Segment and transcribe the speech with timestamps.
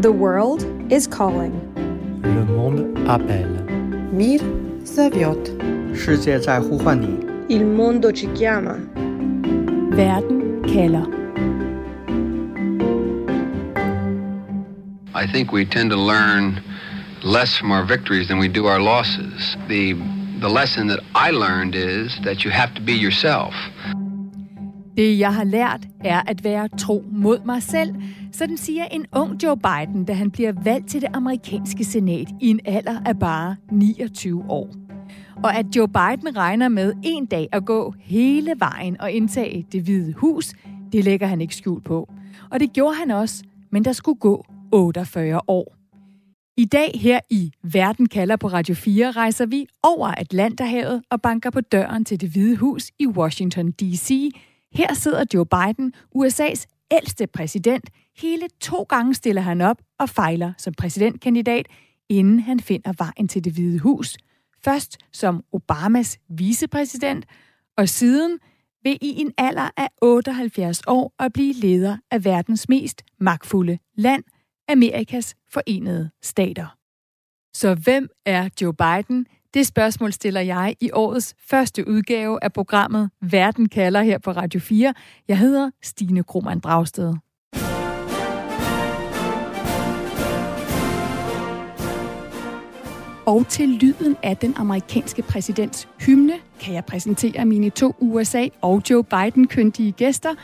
[0.00, 1.52] The world is calling.
[2.22, 3.64] Le monde appelle.
[4.12, 4.40] Мир
[4.84, 5.50] зовет.
[5.94, 7.24] 世界在呼唤你。
[7.48, 8.76] Il mondo ci chiama.
[9.90, 11.06] Verden kalder.
[15.14, 16.60] I think we tend to learn
[17.22, 19.56] less from our victories than we do our losses.
[19.68, 19.94] The
[20.40, 23.54] the lesson that I learned is that you have to be yourself.
[24.99, 27.95] Det, jeg har lært, er at være tro mod mig selv.
[28.31, 32.49] Sådan siger en ung Joe Biden, da han bliver valgt til det amerikanske senat i
[32.49, 34.69] en alder af bare 29 år.
[35.43, 39.83] Og at Joe Biden regner med en dag at gå hele vejen og indtage det
[39.83, 40.53] hvide hus,
[40.91, 42.09] det lægger han ikke skjul på.
[42.51, 45.75] Og det gjorde han også, men der skulle gå 48 år.
[46.57, 51.49] I dag her i Verden kalder på Radio 4 rejser vi over Atlanterhavet og banker
[51.49, 54.31] på døren til det hvide hus i Washington D.C.,
[54.73, 57.89] her sidder Joe Biden, USA's ældste præsident.
[58.17, 61.67] Hele to gange stiller han op og fejler som præsidentkandidat,
[62.09, 64.17] inden han finder vejen til det hvide hus.
[64.63, 67.25] Først som Obamas vicepræsident,
[67.77, 68.39] og siden
[68.83, 74.23] ved i en alder af 78 år at blive leder af verdens mest magtfulde land,
[74.69, 76.75] Amerikas forenede stater.
[77.53, 79.27] Så hvem er Joe Biden?
[79.53, 84.59] Det spørgsmål stiller jeg i årets første udgave af programmet Verden kalder her på Radio
[84.59, 84.93] 4.
[85.27, 87.13] Jeg hedder Stine Krohmann Dragsted.
[93.25, 98.81] Og til lyden af den amerikanske præsidents hymne kan jeg præsentere mine to USA- og
[98.89, 100.35] Joe Biden-kyndige gæster.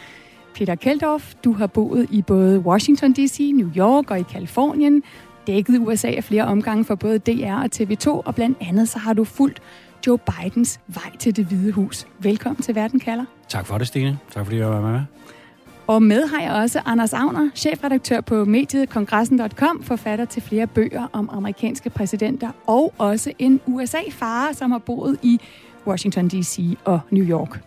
[0.56, 5.04] Peter Keldorf, du har boet i både Washington D.C., New York og i Kalifornien
[5.48, 9.14] dækket USA af flere omgange for både DR og TV2, og blandt andet så har
[9.14, 9.62] du fulgt
[10.08, 12.08] Joe Bidens vej til det hvide hus.
[12.20, 13.26] Velkommen til Verden kalder.
[13.50, 14.20] Tak for det, Stine.
[14.32, 15.02] Tak fordi jeg var med.
[15.88, 21.08] Og med har jeg også Anders Agner, chefredaktør på mediet kongressen.com, forfatter til flere bøger
[21.14, 25.40] om amerikanske præsidenter, og også en USA-far, som har boet i
[25.88, 26.78] Washington D.C.
[26.86, 27.62] og New York.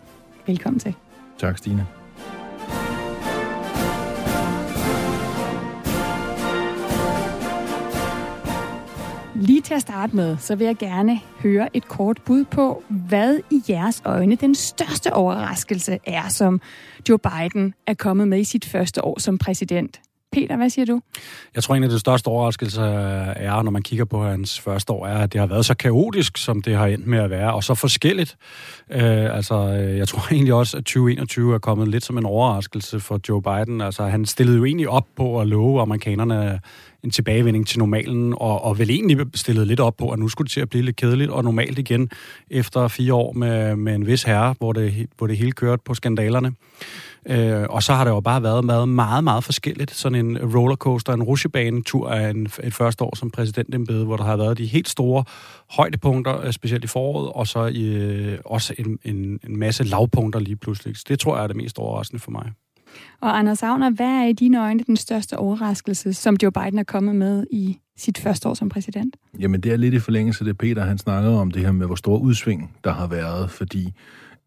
[0.47, 0.95] Velkommen til.
[1.37, 1.98] Tak, Stine.
[9.39, 13.39] Lige til at starte med, så vil jeg gerne høre et kort bud på, hvad
[13.51, 16.61] i jeres øjne den største overraskelse er, som
[17.09, 20.01] Joe Biden er kommet med i sit første år som præsident.
[20.31, 21.01] Peter, hvad siger du?
[21.55, 24.93] Jeg tror, en af de største overraskelser øh, er, når man kigger på hans første
[24.93, 27.53] år, er, at det har været så kaotisk, som det har endt med at være,
[27.53, 28.37] og så forskelligt.
[28.91, 32.99] Øh, altså, øh, jeg tror egentlig også, at 2021 er kommet lidt som en overraskelse
[32.99, 33.81] for Joe Biden.
[33.81, 36.59] Altså, han stillede jo egentlig op på at love amerikanerne
[37.03, 40.45] en tilbagevending til normalen, og, og vel egentlig stillede lidt op på, at nu skulle
[40.45, 42.09] det til at blive lidt kedeligt og normalt igen,
[42.49, 45.93] efter fire år med, med en vis herre, hvor det, hvor det hele kørte på
[45.93, 46.51] skandalerne.
[47.29, 49.91] Øh, og så har det jo bare været meget, meget, meget forskelligt.
[49.91, 54.37] Sådan en rollercoaster, en rusjebanetur af en, et første år som præsidentembede, hvor der har
[54.37, 55.23] været de helt store
[55.69, 60.55] højdepunkter, specielt i foråret, og så i, øh, også en, en, en masse lavpunkter lige
[60.55, 60.97] pludselig.
[60.97, 62.51] Så det tror jeg er det mest overraskende for mig.
[63.21, 66.83] Og Anders Agner, hvad er i dine øjne den største overraskelse, som Joe Biden er
[66.83, 69.15] kommet med i sit første år som præsident?
[69.39, 71.85] Jamen, det er lidt i forlængelse af det, Peter han snakkede om, det her med,
[71.85, 73.93] hvor stor udsving der har været, fordi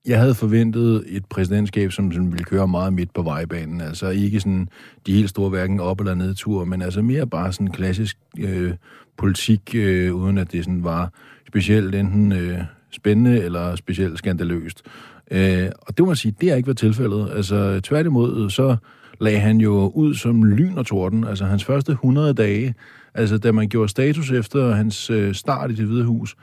[0.06, 3.80] jeg havde forventet et præsidentskab, som sådan ville køre meget midt på vejbanen.
[3.80, 4.68] Altså ikke sådan
[5.06, 8.72] de helt store hverken op- eller nedtur, men altså mere bare sådan klassisk øh,
[9.16, 11.12] politik, øh, uden at det sådan var
[11.48, 12.58] specielt enten øh,
[12.91, 14.82] spændende eller specielt skandaløst.
[15.30, 17.30] Øh, og det må man sige, det har ikke været tilfældet.
[17.34, 18.76] Altså tværtimod, så
[19.20, 21.24] lagde han jo ud som lyn og torden.
[21.24, 22.74] Altså hans første 100 dage,
[23.14, 26.36] altså da man gjorde status efter hans øh, start i det hvide hus,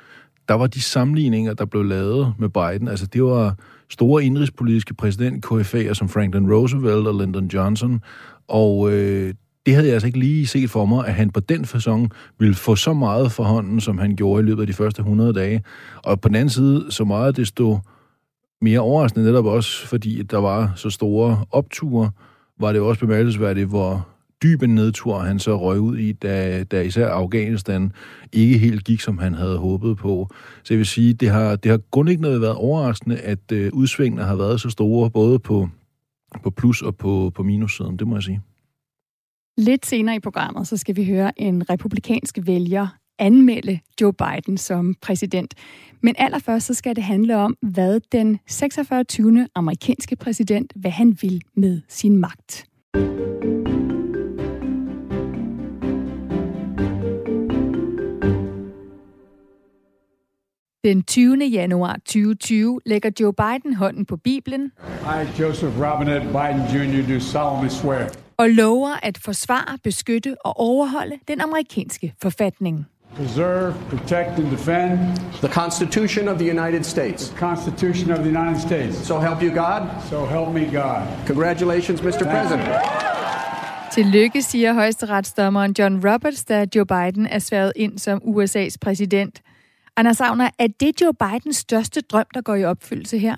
[0.49, 3.55] der var de sammenligninger, der blev lavet med Biden, altså det var
[3.89, 8.01] store indrigspolitiske præsident KFA'er som Franklin Roosevelt og Lyndon Johnson,
[8.47, 9.33] og øh,
[9.65, 12.55] det havde jeg altså ikke lige set for mig, at han på den fasong ville
[12.55, 15.63] få så meget for hånden, som han gjorde i løbet af de første 100 dage.
[16.03, 17.79] Og på den anden side, så meget desto
[18.61, 22.11] mere overraskende netop også, fordi der var så store opture,
[22.59, 24.07] var det også bemærkelsesværdigt, hvor
[24.43, 27.91] dyb en nedtur han så røg ud i, da, da især Afghanistan
[28.31, 30.27] ikke helt gik, som han havde håbet på.
[30.63, 34.35] Så jeg vil sige, det har, det har grundlæggende været overraskende, at øh, udsvingene har
[34.35, 35.69] været så store, både på,
[36.43, 38.41] på plus- og på, på minussiden, det må jeg sige.
[39.57, 42.87] Lidt senere i programmet, så skal vi høre en republikansk vælger
[43.19, 45.53] anmelde Joe Biden som præsident.
[46.01, 49.05] Men allerførst så skal det handle om, hvad den 46.
[49.55, 52.65] amerikanske præsident, hvad han vil med sin magt.
[60.83, 61.45] Den 20.
[61.45, 64.71] januar 2020 lægger Joe Biden hånden på Bibelen.
[65.03, 68.07] I, Joseph Robinette Biden Jr., do solemnly swear.
[68.37, 72.85] og lover at forsvare, beskytte og overholde den amerikanske forfatning.
[73.15, 74.99] preserve, protect, and defend
[75.33, 77.29] the Constitution of the United States.
[77.29, 78.95] the Constitution of the United States.
[79.07, 79.81] So help you God.
[80.09, 81.01] So help me God.
[81.27, 82.23] Congratulations, Mr.
[82.23, 82.69] President.
[83.93, 89.41] Tillykke, siger højesteretsdommeren John Roberts, da Joe Biden er sværet ind som USA's præsident.
[89.99, 93.35] Anders Savner, er det Joe Bidens største drøm, der går i opfyldelse her?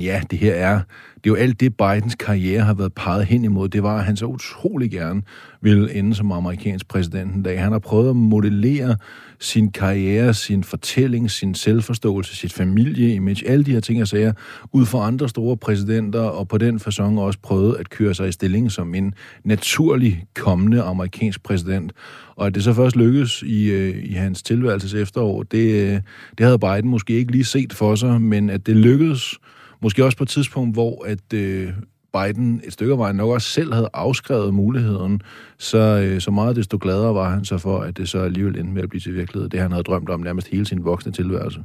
[0.00, 0.80] Ja, det her er,
[1.14, 3.68] det er jo alt det, Bidens karriere har været peget hen imod.
[3.68, 5.22] Det var, at han så utrolig gerne
[5.62, 7.60] ville ende som amerikansk præsident en dag.
[7.60, 8.96] Han har prøvet at modellere
[9.40, 14.32] sin karriere, sin fortælling, sin selvforståelse, sit familieimage, alle de her ting og sager,
[14.72, 18.32] ud fra andre store præsidenter, og på den façon også prøvet at køre sig i
[18.32, 19.14] stilling som en
[19.44, 21.92] naturlig kommende amerikansk præsident.
[22.36, 26.00] Og at det så først lykkedes i, øh, i hans tilværelses efterår, det, øh,
[26.38, 29.38] det havde Biden måske ikke lige set for sig, men at det lykkedes,
[29.82, 31.72] måske også på et tidspunkt, hvor at øh,
[32.12, 35.20] Biden et stykke af vejen nok også selv havde afskrevet muligheden,
[35.58, 38.72] så, øh, så meget desto gladere var han så for, at det så alligevel endte
[38.72, 41.64] med at blive til virkelighed, det han havde drømt om nærmest hele sin voksne tilværelse.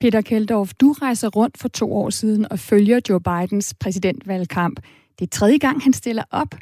[0.00, 4.80] Peter Keldorf, du rejser rundt for to år siden og følger Joe Bidens præsidentvalgkamp.
[5.18, 6.54] Det er tredje gang, han stiller op.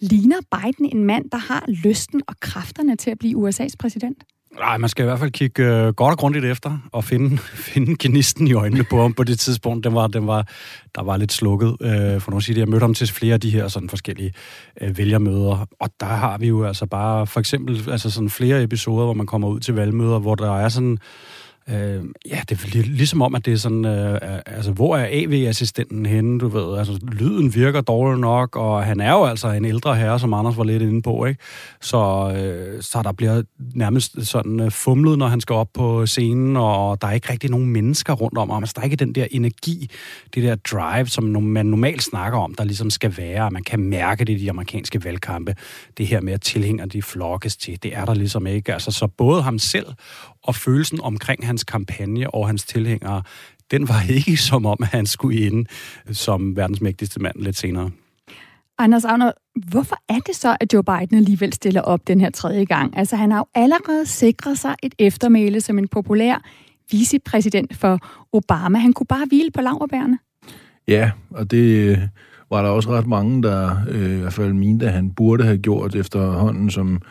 [0.00, 4.24] Ligner Biden en mand, der har lysten og kræfterne til at blive USA's præsident?
[4.58, 7.38] Nej, man skal i hvert fald kigge øh, godt og grundigt efter og finde,
[7.72, 9.84] finde gnisten i øjnene på ham på det tidspunkt.
[9.84, 10.46] Den var, den var,
[10.94, 11.76] der var lidt slukket.
[11.80, 13.88] Øh, for nu at sige det, jeg mødte ham til flere af de her sådan
[13.88, 14.32] forskellige
[14.80, 19.04] øh, vælgermøder, og der har vi jo altså bare for eksempel altså sådan flere episoder,
[19.04, 20.98] hvor man kommer ud til valgmøder, hvor der er sådan
[21.70, 26.06] Øh, ja, det er ligesom om, at det er sådan, øh, altså, hvor er AV-assistenten
[26.06, 29.96] henne, du ved, altså, lyden virker dårligt nok, og han er jo altså en ældre
[29.96, 31.40] herre, som Anders var lidt inde på, ikke?
[31.80, 33.42] Så, øh, så der bliver
[33.74, 37.50] nærmest sådan øh, fumlet, når han skal op på scenen, og der er ikke rigtig
[37.50, 39.90] nogen mennesker rundt om ham, altså, der er ikke den der energi,
[40.34, 44.24] det der drive, som man normalt snakker om, der ligesom skal være, man kan mærke
[44.24, 45.54] det i de amerikanske valgkampe,
[45.98, 49.06] det her med, at tilhænger de flokkes til, det er der ligesom ikke, altså, så
[49.06, 49.86] både ham selv
[50.42, 53.22] og følelsen omkring hans kampagne og hans tilhængere,
[53.70, 55.66] den var ikke som om, at han skulle ind
[56.12, 57.90] som verdens mægtigste mand lidt senere.
[58.78, 59.32] Anders Agner,
[59.70, 62.96] hvorfor er det så, at Joe Biden alligevel stiller op den her tredje gang?
[62.96, 66.42] Altså, han har jo allerede sikret sig et eftermæle som en populær
[66.90, 67.98] vicepræsident for
[68.32, 68.78] Obama.
[68.78, 70.18] Han kunne bare hvile på laverbærene.
[70.88, 71.98] Ja, og det
[72.50, 75.58] var der også ret mange, der øh, i hvert fald mente, at han burde have
[75.58, 77.02] gjort efterhånden, som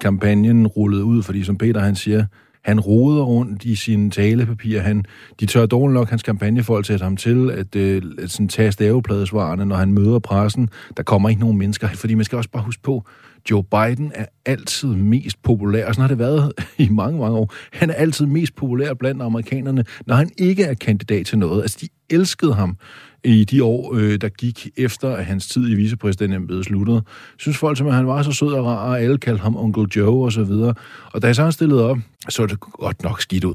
[0.00, 2.26] kampagnen rullede ud, fordi som Peter han siger,
[2.64, 4.82] han roder rundt i sine talepapirer.
[4.82, 5.04] Han,
[5.40, 9.64] de tør dårligt nok hans kampagnefolk sætte ham til at, øh, at sådan, tage stavepladesvarene,
[9.64, 10.68] når han møder pressen.
[10.96, 13.06] Der kommer ikke nogen mennesker, fordi man skal også bare huske på,
[13.50, 16.52] Joe Biden er altid mest populær, og sådan har det været
[16.86, 17.52] i mange, mange år.
[17.72, 21.62] Han er altid mest populær blandt amerikanerne, når han ikke er kandidat til noget.
[21.62, 22.76] Altså, de elskede ham
[23.24, 27.02] i de år, øh, der gik efter, at hans tid i vicepræsidentembedet sluttede.
[27.38, 30.24] Synes folk, som han var så sød og rar, og alle kaldte ham Uncle Joe
[30.24, 30.74] og så videre.
[31.12, 31.98] Og da jeg så han stillede op,
[32.28, 33.54] så er det godt nok skidt ud.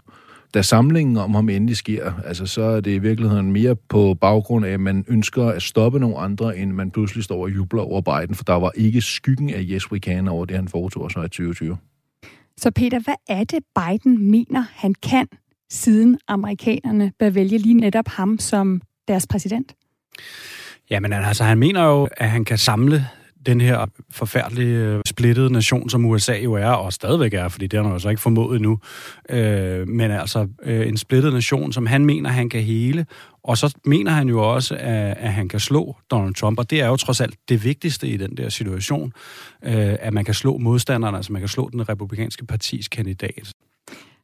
[0.54, 4.66] Da samlingen om ham endelig sker, altså så er det i virkeligheden mere på baggrund
[4.66, 8.01] af, at man ønsker at stoppe nogle andre, end man pludselig står og jubler over
[8.01, 11.25] Biden, for der var ikke skyggen af yes we can over det, han foretog sig
[11.25, 11.77] i 2020.
[12.57, 15.27] Så Peter, hvad er det, Biden mener, han kan,
[15.71, 19.76] siden amerikanerne bør vælge lige netop ham som deres præsident?
[20.90, 23.06] Jamen altså, han mener jo, at han kan samle
[23.46, 27.78] den her forfærdelige øh, splittede nation, som USA jo er, og stadigvæk er, fordi det
[27.78, 28.80] har han jo så ikke formået endnu.
[29.30, 33.06] Øh, men altså øh, en splittet nation, som han mener, han kan hele.
[33.44, 36.81] Og så mener han jo også, at, at han kan slå Donald Trump, og det
[36.81, 39.14] er jo trods alt det vigtigste i den der situation,
[39.64, 43.54] øh, at man kan slå modstanderne, altså man kan slå den republikanske partis kandidat.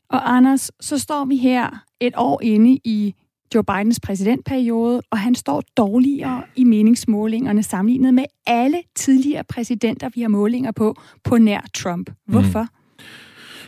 [0.10, 1.70] Og Anders, så står vi her
[2.00, 3.16] et år inde i
[3.56, 10.22] Joe Bidens præsidentperiode, og han står dårligere i meningsmålingerne sammenlignet med alle tidligere præsidenter, vi
[10.22, 12.10] har målinger på, på nær Trump.
[12.28, 12.62] Hvorfor?
[12.62, 12.68] Mm.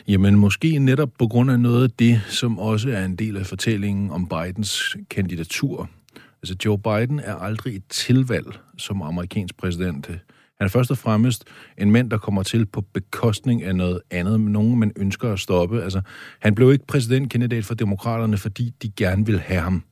[0.08, 3.46] Jamen måske netop på grund af noget af det, som også er en del af
[3.46, 5.88] fortællingen om Bidens kandidatur.
[6.42, 10.10] Altså Joe Biden er aldrig et tilvalg som amerikansk præsident.
[10.60, 11.44] Han er først og fremmest
[11.78, 15.82] en mand, der kommer til på bekostning af noget andet, nogen man ønsker at stoppe.
[15.82, 16.00] Altså,
[16.40, 19.82] han blev ikke præsidentkandidat for demokraterne, fordi de gerne vil have ham.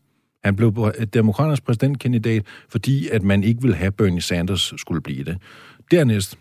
[0.44, 5.24] Han blev øh, demokraternes præsidentkandidat, fordi at man ikke vil have Bernie Sanders skulle blive
[5.24, 5.38] det.
[5.90, 6.38] Dernæst,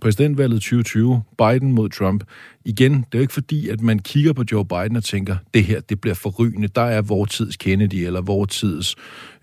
[0.00, 2.24] præsidentvalget 2020, Biden mod Trump.
[2.64, 5.64] Igen, det er jo ikke fordi, at man kigger på Joe Biden og tænker, det
[5.64, 6.68] her, det bliver forrygende.
[6.68, 8.96] Der er vores tids Kennedy, eller vores tids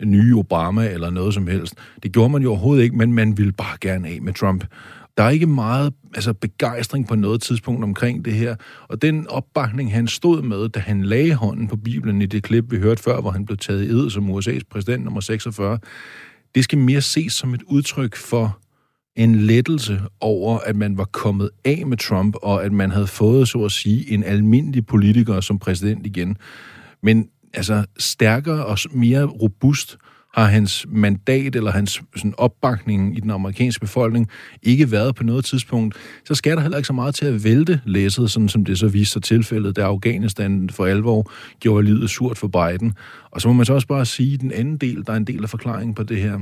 [0.03, 1.73] nye Obama, eller noget som helst.
[2.03, 4.65] Det gjorde man jo overhovedet ikke, men man ville bare gerne af med Trump.
[5.17, 8.55] Der er ikke meget altså, begejstring på noget tidspunkt omkring det her.
[8.87, 12.71] Og den opbakning, han stod med, da han lagde hånden på Bibelen i det klip,
[12.71, 15.79] vi hørte før, hvor han blev taget i ed som USA's præsident nummer 46,
[16.55, 18.60] det skal mere ses som et udtryk for
[19.15, 23.47] en lettelse over, at man var kommet af med Trump, og at man havde fået,
[23.47, 26.37] så at sige, en almindelig politiker som præsident igen.
[27.03, 29.97] Men altså stærkere og mere robust
[30.33, 34.29] har hans mandat eller hans sådan, opbakning i den amerikanske befolkning
[34.63, 37.81] ikke været på noget tidspunkt, så skal der heller ikke så meget til at vælte
[37.85, 42.37] læsset, sådan som det så viste sig tilfældet, da Afghanistan for alvor gjorde livet surt
[42.37, 42.93] for Biden.
[43.31, 45.27] Og så må man så også bare sige, at den anden del, der er en
[45.27, 46.39] del af forklaringen på det her.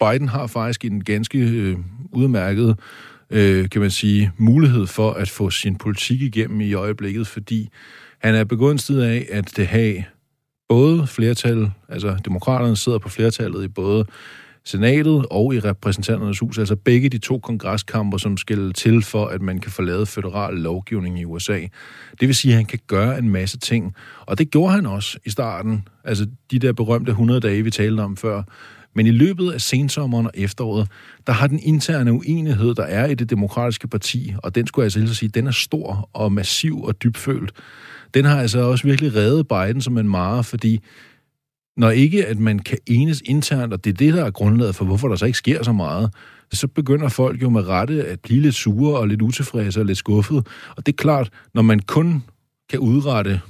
[0.00, 1.76] Biden har faktisk en ganske øh,
[2.12, 2.76] udmærket
[3.30, 7.68] øh, kan man sige, mulighed for at få sin politik igennem i øjeblikket, fordi
[8.18, 10.04] han er begunstiget af at det have
[10.68, 14.04] både flertal, altså demokraterne sidder på flertallet i både
[14.64, 19.42] senatet og i repræsentanternes hus, altså begge de to kongreskamper, som skal til for, at
[19.42, 21.60] man kan få lavet federal lovgivning i USA.
[22.20, 25.18] Det vil sige, at han kan gøre en masse ting, og det gjorde han også
[25.24, 28.42] i starten, altså de der berømte 100 dage, vi talte om før.
[28.94, 30.88] Men i løbet af sensommeren og efteråret,
[31.26, 34.96] der har den interne uenighed, der er i det demokratiske parti, og den skulle jeg
[34.96, 37.52] altså sige, den er stor og massiv og dybfølt
[38.14, 40.80] den har altså også virkelig reddet Biden som en mare, fordi
[41.76, 44.84] når ikke at man kan enes internt, og det er det, der er grundlaget for,
[44.84, 46.14] hvorfor der så ikke sker så meget,
[46.52, 49.98] så begynder folk jo med rette at blive lidt sure og lidt utilfredse og lidt
[49.98, 50.46] skuffet.
[50.76, 52.22] Og det er klart, når man kun
[52.70, 53.40] kan udrette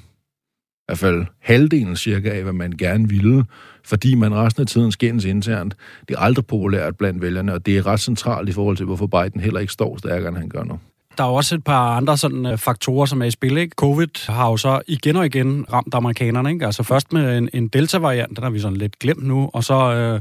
[0.84, 3.44] i hvert fald halvdelen cirka af, hvad man gerne ville,
[3.84, 5.76] fordi man resten af tiden skændes internt.
[6.08, 9.06] Det er aldrig populært blandt vælgerne, og det er ret centralt i forhold til, hvorfor
[9.06, 10.78] Biden heller ikke står stærkere, end han gør nu.
[11.18, 13.56] Der er også et par andre sådan, øh, faktorer, som er i spil.
[13.56, 13.74] Ikke?
[13.76, 16.52] Covid har jo så igen og igen ramt amerikanerne.
[16.52, 16.66] Ikke?
[16.66, 19.94] Altså først med en, en delta-variant, den har vi sådan lidt glemt nu, og så
[19.94, 20.20] øh,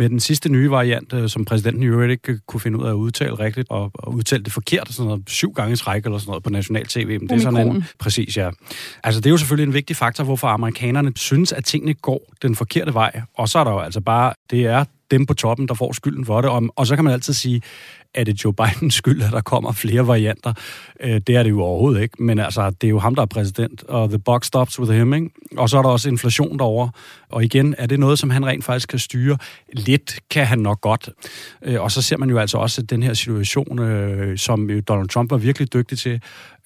[0.00, 2.90] med den sidste nye variant, uh, som præsidenten i øvrigt ikke kunne finde ud af
[2.90, 6.18] at udtale rigtigt, og, og udtale det forkert, sådan noget, syv gange i træk eller
[6.18, 7.06] sådan noget på national tv.
[7.06, 8.50] Men det er sådan en, præcis, ja.
[9.04, 12.54] Altså det er jo selvfølgelig en vigtig faktor, hvorfor amerikanerne synes, at tingene går den
[12.54, 13.20] forkerte vej.
[13.36, 16.24] Og så er der jo altså bare, det er dem på toppen, der får skylden
[16.24, 16.50] for det.
[16.50, 17.62] Og, og så kan man altid sige,
[18.14, 20.52] er det Joe Bidens skyld, at der kommer flere varianter?
[21.00, 23.26] Øh, det er det jo overhovedet ikke, men altså, det er jo ham, der er
[23.26, 25.30] præsident, og the buck stops with him, ikke?
[25.56, 26.90] Og så er der også inflation derovre,
[27.28, 29.38] og igen, er det noget, som han rent faktisk kan styre?
[29.72, 31.08] Lidt kan han nok godt.
[31.62, 35.30] Øh, og så ser man jo altså også den her situation, øh, som Donald Trump
[35.30, 36.20] var virkelig dygtig til,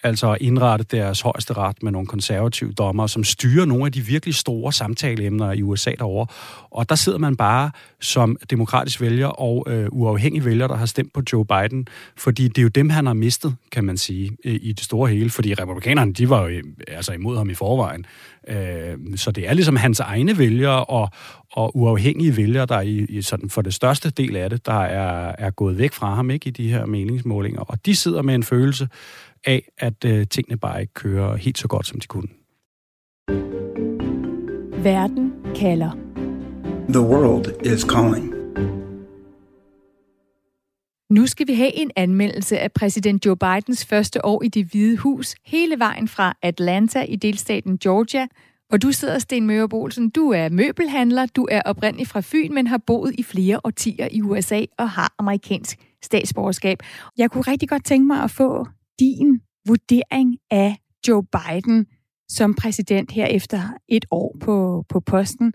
[0.04, 4.00] altså at indrette deres højeste ret med nogle konservative dommer, som styrer nogle af de
[4.00, 6.26] virkelig store samtaleemner i USA derovre.
[6.70, 7.70] Og der sidder man bare
[8.00, 11.86] som demokratisk vælger og øh, uafhængig vælger, der har stemt på Joe Biden,
[12.16, 15.30] fordi det er jo dem, han har mistet, kan man sige, i det store hele,
[15.30, 18.06] fordi republikanerne, de var jo altså imod ham i forvejen.
[18.48, 21.08] Øh, så det er ligesom hans egne vælgere og,
[21.52, 25.34] og uafhængige vælgere, der i, i sådan for det største del af det, der er,
[25.38, 27.60] er gået væk fra ham ikke i de her meningsmålinger.
[27.60, 28.88] Og de sidder med en følelse
[29.46, 32.28] af, at øh, tingene bare ikke kører helt så godt, som de kunne.
[34.82, 35.90] Verden kalder.
[36.88, 38.43] The world is calling.
[41.10, 44.96] Nu skal vi have en anmeldelse af præsident Joe Bidens første år i det hvide
[44.96, 48.26] hus, hele vejen fra Atlanta i delstaten Georgia.
[48.72, 52.78] Og du sidder, Sten Mørebolsen, du er møbelhandler, du er oprindelig fra Fyn, men har
[52.86, 56.78] boet i flere årtier i USA og har amerikansk statsborgerskab.
[57.18, 58.66] Jeg kunne rigtig godt tænke mig at få
[58.98, 60.76] din vurdering af
[61.08, 61.86] Joe Biden
[62.28, 65.52] som præsident her efter et år på, på posten?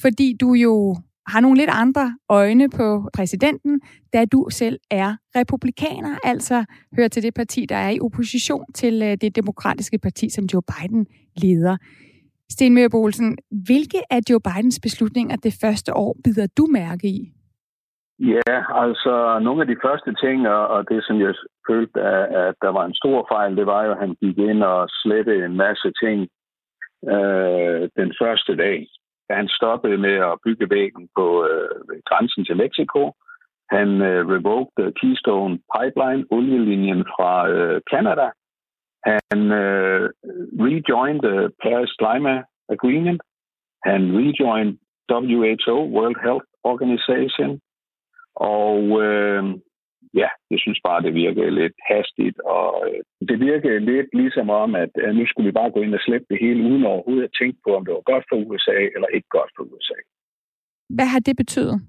[0.00, 0.96] Fordi du jo
[1.28, 3.80] har nogle lidt andre øjne på præsidenten,
[4.12, 6.64] da du selv er republikaner, altså
[6.96, 10.62] hører til det parti, der er i opposition til øh, det demokratiske parti, som Joe
[10.62, 11.06] Biden
[11.42, 11.76] leder.
[12.50, 13.34] Sten Møller
[13.66, 17.32] hvilke af Joe Bidens beslutninger det første år bider du mærke i?
[18.18, 21.34] Ja, altså nogle af de første ting, og det som jeg
[21.68, 24.88] følte, at der var en stor fejl, det var jo, at han gik ind og
[24.90, 26.18] slettede en masse ting
[27.14, 28.88] øh, den første dag.
[29.30, 33.12] Han stoppede med at bygge væggen på øh, grænsen til Mexico.
[33.70, 38.28] Han øh, revoked Keystone Pipeline, olielinjen fra øh, Canada.
[39.08, 40.10] Han øh,
[40.66, 43.20] rejoined the Paris Climate Agreement.
[43.84, 44.72] Han rejoined
[45.10, 47.60] WHO, World Health Organization.
[48.34, 49.44] Og øh,
[50.14, 54.74] ja, jeg synes bare, det virker lidt hastigt, og øh, det virker lidt ligesom om,
[54.74, 57.36] at øh, nu skulle vi bare gå ind og slæbe det hele, uden overhovedet at
[57.40, 59.98] tænke på, om det var godt for USA eller ikke godt for USA.
[60.96, 61.80] Hvad har det betydet?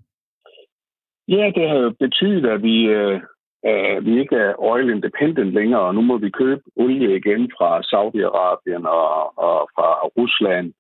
[1.28, 3.22] Ja, det har jo betydet, at vi, øh,
[3.64, 7.70] at vi ikke er oil independent længere, og nu må vi købe olie igen fra
[7.92, 10.74] Saudi-Arabien og, og fra Rusland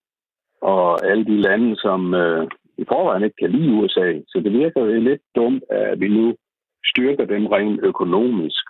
[0.61, 4.07] og alle de lande, som øh, i forvejen ikke kan lide USA.
[4.27, 6.35] Så det virker jo lidt dumt, at vi nu
[6.91, 8.63] styrker dem rent økonomisk.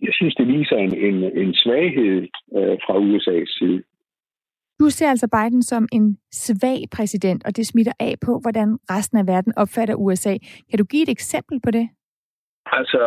[0.00, 2.22] Jeg synes, det viser en, en, en svaghed
[2.58, 3.82] øh, fra USA's side.
[4.80, 9.18] Du ser altså Biden som en svag præsident, og det smitter af på, hvordan resten
[9.18, 10.34] af verden opfatter USA.
[10.70, 11.88] Kan du give et eksempel på det?
[12.66, 13.02] Altså,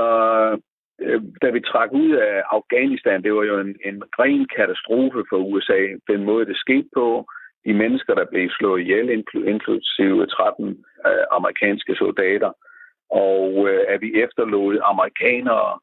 [1.01, 5.37] øh, da vi trak ud af Afghanistan, det var jo en, en ren katastrofe for
[5.37, 5.81] USA.
[6.11, 7.25] Den måde, det skete på,
[7.65, 9.09] de mennesker, der blev slået ihjel,
[9.53, 10.69] inklusive 13
[11.07, 12.51] øh, amerikanske soldater,
[13.09, 15.79] og øh, at vi efterlod amerikanere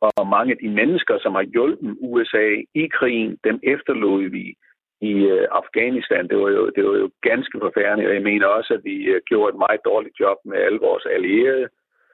[0.00, 4.54] og mange af de mennesker, som har hjulpet USA i krigen, dem efterlod vi
[5.00, 6.28] i øh, Afghanistan.
[6.28, 9.20] Det var, jo, det var jo ganske forfærdeligt, og jeg mener også, at vi øh,
[9.26, 11.68] gjorde et meget dårligt job med alle vores allierede.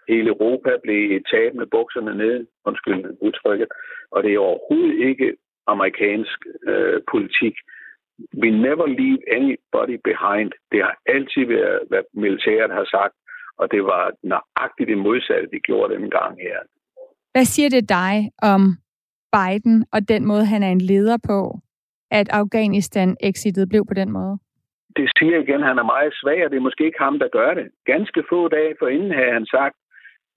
[0.08, 3.68] Hele Europa blev taget med bukserne ned, undskyld udtrykket,
[4.10, 5.36] og det er overhovedet ikke
[5.66, 7.54] amerikansk øh, politik.
[8.42, 10.50] We never leave anybody behind.
[10.72, 13.14] Det har altid været, hvad militæret har sagt,
[13.58, 16.58] og det var nøjagtigt det modsatte, de gjorde den gang her.
[17.32, 18.60] Hvad siger det dig om
[19.34, 21.58] Biden og den måde, han er en leder på,
[22.10, 24.38] at Afghanistan-exitet blev på den måde?
[24.96, 27.28] Det siger igen, at han er meget svag, og det er måske ikke ham, der
[27.28, 27.68] gør det.
[27.84, 29.76] Ganske få dage forinden havde han sagt,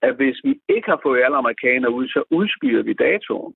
[0.02, 3.54] at hvis vi ikke har fået alle amerikanere ud, så udskyder vi datoen.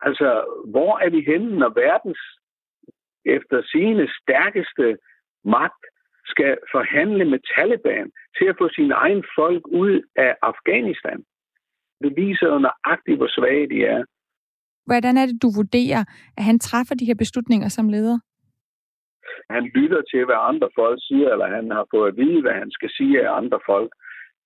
[0.00, 0.28] Altså,
[0.70, 2.22] hvor er vi henne, når verdens
[3.24, 4.96] efter sine stærkeste
[5.44, 5.84] magt
[6.26, 11.18] skal forhandle med Taliban til at få sine egen folk ud af Afghanistan?
[12.02, 14.04] Det viser jo nøjagtigt, hvor svage de er.
[14.86, 16.02] Hvordan er det, du vurderer,
[16.38, 18.18] at han træffer de her beslutninger som leder?
[19.50, 22.70] Han lytter til, hvad andre folk siger, eller han har fået at vide, hvad han
[22.70, 23.92] skal sige af andre folk.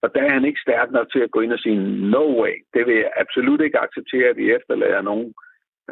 [0.03, 1.79] Og der er han ikke stærk nok til at gå ind og sige,
[2.15, 5.35] no way, det vil jeg absolut ikke acceptere, at vi efterlader nogen.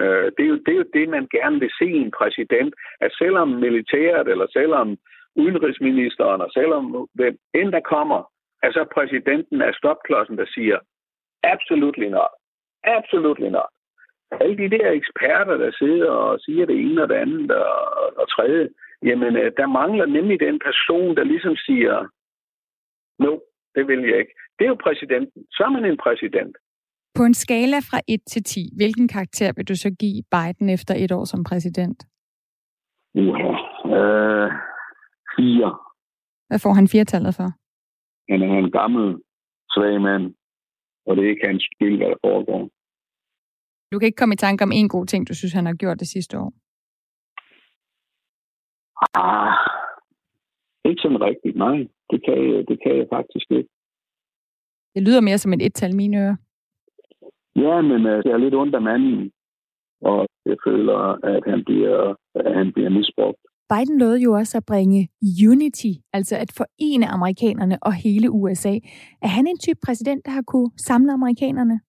[0.01, 2.75] Øh, det er, jo, det er jo det, man gerne vil se i en præsident,
[3.01, 4.89] at selvom militæret, eller selvom
[5.37, 8.21] udenrigsministeren, og selvom hvem end der kommer,
[8.63, 10.79] altså præsidenten er stopklodsen, der siger,
[11.43, 12.33] absolut not.
[12.85, 13.73] Absolut not.
[14.41, 17.83] Alle de der eksperter, der sidder og siger det ene og det andet og,
[18.21, 18.69] og tredje,
[19.03, 21.95] jamen øh, der mangler nemlig den person, der ligesom siger,
[23.19, 23.33] no,
[23.75, 24.35] det vil jeg ikke.
[24.59, 25.41] Det er jo præsidenten.
[25.51, 26.57] Så er man en præsident.
[27.15, 30.95] På en skala fra 1 til 10, hvilken karakter vil du så give Biden efter
[30.95, 31.99] et år som præsident?
[33.15, 33.51] Ja,
[33.97, 34.51] øh,
[35.37, 35.71] fire.
[36.49, 37.49] Hvad får han firetallet for?
[38.31, 39.07] Han er en gammel,
[39.75, 40.35] svag mand,
[41.07, 42.63] og det er ikke hans skyld, hvad der foregår.
[43.93, 46.01] Du kan ikke komme i tanke om en god ting, du synes, han har gjort
[46.01, 46.53] det sidste år?
[49.15, 49.55] Ah,
[50.85, 51.79] ikke sådan rigtigt, nej.
[52.11, 53.69] Det kan, jeg, det kan jeg faktisk ikke.
[54.95, 56.37] Det lyder mere som et et-tal mine ører.
[57.57, 59.33] Ja, men uh, det er lidt ondt af manden,
[60.01, 60.99] og jeg føler,
[61.33, 63.46] at han bliver, at han bliver misbrugt.
[63.73, 65.09] Biden lovede jo også at bringe
[65.51, 68.75] unity, altså at forene amerikanerne og hele USA.
[69.23, 71.81] Er han en type præsident, der har kunne samle amerikanerne?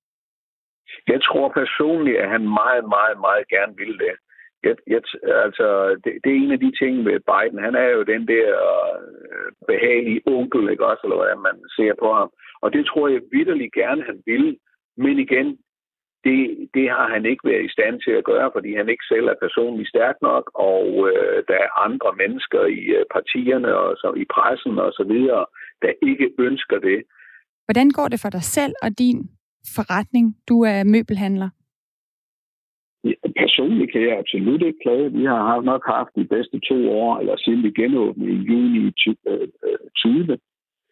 [1.08, 4.14] Jeg tror personligt, at han meget, meget, meget gerne vil det.
[4.64, 5.02] Jeg, jeg,
[5.46, 5.68] altså,
[6.04, 7.60] det, det er en af de ting med Biden.
[7.68, 8.50] Han er jo den der
[9.02, 12.30] øh, behagelige onkel, ikke også, eller hvordan man ser på ham.
[12.64, 14.58] Og det tror jeg vidderligt gerne, han vil.
[14.98, 15.48] Men igen,
[16.28, 16.40] det,
[16.76, 19.44] det har han ikke været i stand til at gøre, fordi han ikke selv er
[19.46, 24.26] personligt stærk nok, og øh, der er andre mennesker i øh, partierne og så i
[24.36, 25.46] pressen og så videre,
[25.84, 27.00] der ikke ønsker det.
[27.68, 29.20] Hvordan går det for dig selv og din
[29.76, 30.26] forretning?
[30.50, 31.50] Du er møbelhandler.
[33.04, 33.14] Ja,
[33.44, 35.14] personligt kan jeg absolut ikke klage.
[35.20, 40.24] Vi har nok haft de bedste to år, eller siden vi genåbnede i juni 2020,
[40.24, 40.38] øh,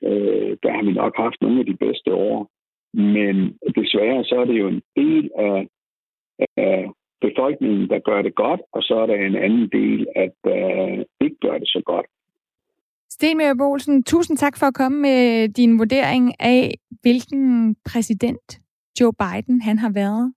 [0.07, 2.37] øh, der har vi nok haft nogle af de bedste år.
[2.95, 3.35] Men
[3.75, 5.67] desværre så er det jo en del af,
[6.57, 10.99] af befolkningen, der gør det godt, og så er der en anden del, at uh,
[11.25, 12.05] ikke gør det så godt.
[13.09, 18.59] Sten Bolsen, tusind tak for at komme med din vurdering af, hvilken præsident
[18.99, 20.33] Joe Biden han har været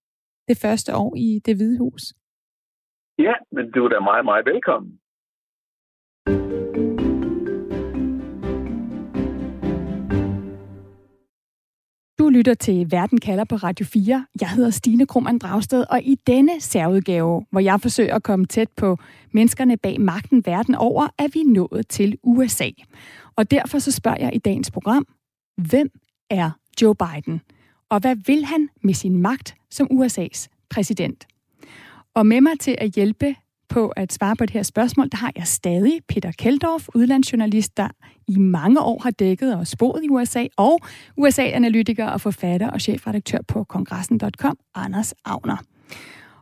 [0.49, 2.03] det første år i det hvide hus.
[3.19, 5.01] Ja, men du er da meget, meget velkommen.
[12.19, 14.27] Du lytter til Verden kalder på Radio 4.
[14.41, 18.69] Jeg hedder Stine Krummernd Dragsted, og i denne særudgave, hvor jeg forsøger at komme tæt
[18.77, 18.99] på
[19.33, 22.71] menneskerne bag magten verden over, er vi nået til USA.
[23.37, 25.07] Og derfor så spørger jeg i dagens program,
[25.57, 25.91] hvem
[26.31, 26.51] er
[26.83, 27.41] Joe Biden?
[27.91, 31.27] Og hvad vil han med sin magt som USA's præsident?
[32.15, 33.35] Og med mig til at hjælpe
[33.69, 37.89] på at svare på det her spørgsmål, der har jeg stadig Peter Keldorf, udlandsjournalist, der
[38.29, 40.81] i mange år har dækket og spået i USA, og
[41.17, 45.57] USA-analytiker og forfatter og chefredaktør på kongressen.com, Anders Agner.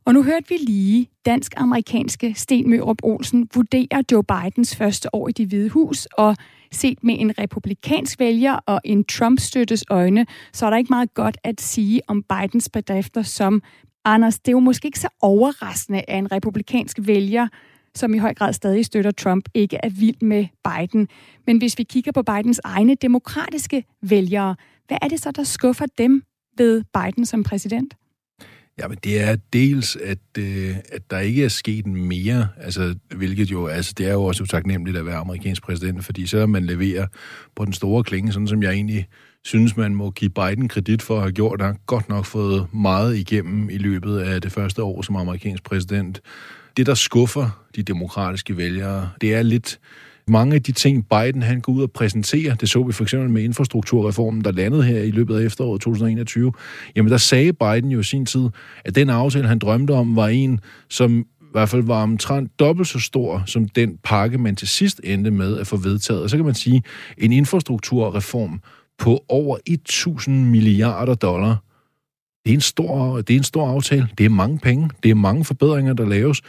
[0.05, 5.33] Og nu hørte vi lige dansk-amerikanske Sten Mørup Olsen vurdere Joe Bidens første år i
[5.33, 6.37] det hvide hus, og
[6.73, 11.39] set med en republikansk vælger og en Trump-støttes øjne, så er der ikke meget godt
[11.45, 13.63] at sige om Bidens bedrifter som
[14.09, 17.49] Anders, det er jo måske ikke så overraskende, at en republikansk vælger,
[17.99, 21.09] som i høj grad stadig støtter Trump, ikke er vild med Biden.
[21.47, 24.57] Men hvis vi kigger på Bidens egne demokratiske vælgere,
[24.89, 26.23] Hvad er det så, der skuffer dem
[26.59, 27.95] ved Biden som præsident?
[28.79, 33.51] Ja, men det er dels, at, øh, at der ikke er sket mere, altså, hvilket
[33.51, 37.07] jo, altså, det er jo også utaknemmeligt at være amerikansk præsident, fordi så man leverer
[37.57, 39.07] på den store klinge, sådan som jeg egentlig
[39.45, 43.17] synes, man må give Biden kredit for at have gjort, der godt nok fået meget
[43.17, 46.21] igennem i løbet af det første år som amerikansk præsident.
[46.77, 49.79] Det, der skuffer de demokratiske vælgere, det er lidt
[50.29, 53.31] mange af de ting, Biden han går ud og præsenterer, det så vi for eksempel
[53.31, 56.53] med infrastrukturreformen, der landede her i løbet af efteråret 2021,
[56.97, 58.49] jamen der sagde Biden jo i sin tid,
[58.85, 62.89] at den aftale, han drømte om, var en, som i hvert fald var omtrent dobbelt
[62.89, 66.23] så stor som den pakke, man til sidst endte med at få vedtaget.
[66.23, 66.83] Og så kan man sige,
[67.19, 68.61] en infrastrukturreform
[68.99, 71.57] på over 1000 milliarder dollar,
[72.45, 74.09] det er, en stor, det er en stor aftale.
[74.19, 74.91] Det er mange penge.
[75.03, 76.43] Det er mange forbedringer, der laves.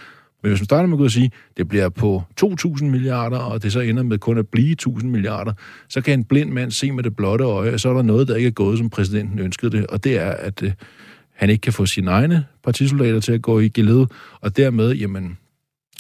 [0.48, 3.64] Men hvis man starter med at gå og sige, det bliver på 2.000 milliarder, og
[3.64, 5.54] det så ender med kun at blive 1.000 milliarder,
[5.90, 8.28] så kan en blind mand se med det blotte øje, at så er der noget,
[8.28, 10.72] der ikke er gået, som præsidenten ønskede det, og det er, at øh,
[11.34, 14.08] han ikke kan få sine egne partisoldater til at gå i gelede,
[14.42, 15.38] og dermed, jamen,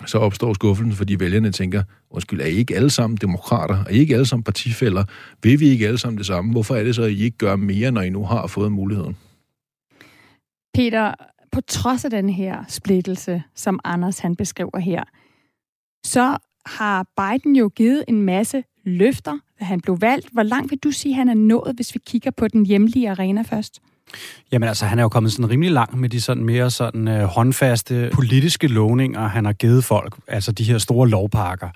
[0.05, 3.83] så opstår skuffelsen, fordi vælgerne tænker, undskyld, er I ikke alle sammen demokrater?
[3.85, 5.03] Er I ikke alle sammen partifælder?
[5.43, 6.51] Vil vi ikke alle sammen det samme?
[6.51, 9.17] Hvorfor er det så, at I ikke gør mere, når I nu har fået muligheden?
[10.73, 11.13] Peter,
[11.57, 15.03] på trods af den her splittelse, som Anders han beskriver her,
[16.05, 20.29] så har Biden jo givet en masse løfter, da han blev valgt.
[20.31, 23.41] Hvor langt vil du sige, han er nået, hvis vi kigger på den hjemlige arena
[23.41, 23.79] først?
[24.51, 27.23] Jamen altså, han er jo kommet sådan rimelig langt med de sådan mere sådan øh,
[27.23, 31.69] håndfaste politiske lovninger, han har givet folk, altså de her store lovpakker.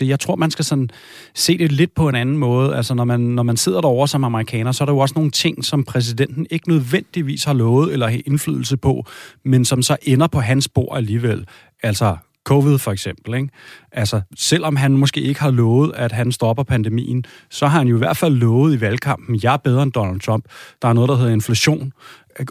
[0.00, 0.90] Jeg tror, man skal sådan
[1.34, 2.76] se det lidt på en anden måde.
[2.76, 5.30] Altså, når man, når man sidder derovre som amerikaner, så er der jo også nogle
[5.30, 9.06] ting, som præsidenten ikke nødvendigvis har lovet eller har indflydelse på,
[9.44, 11.46] men som så ender på hans bord alligevel.
[11.82, 12.16] Altså
[12.48, 13.34] covid for eksempel.
[13.34, 13.48] Ikke?
[13.92, 17.96] Altså, selvom han måske ikke har lovet, at han stopper pandemien, så har han jo
[17.96, 20.44] i hvert fald lovet i valgkampen, jeg er bedre end Donald Trump.
[20.82, 21.92] Der er noget, der hedder inflation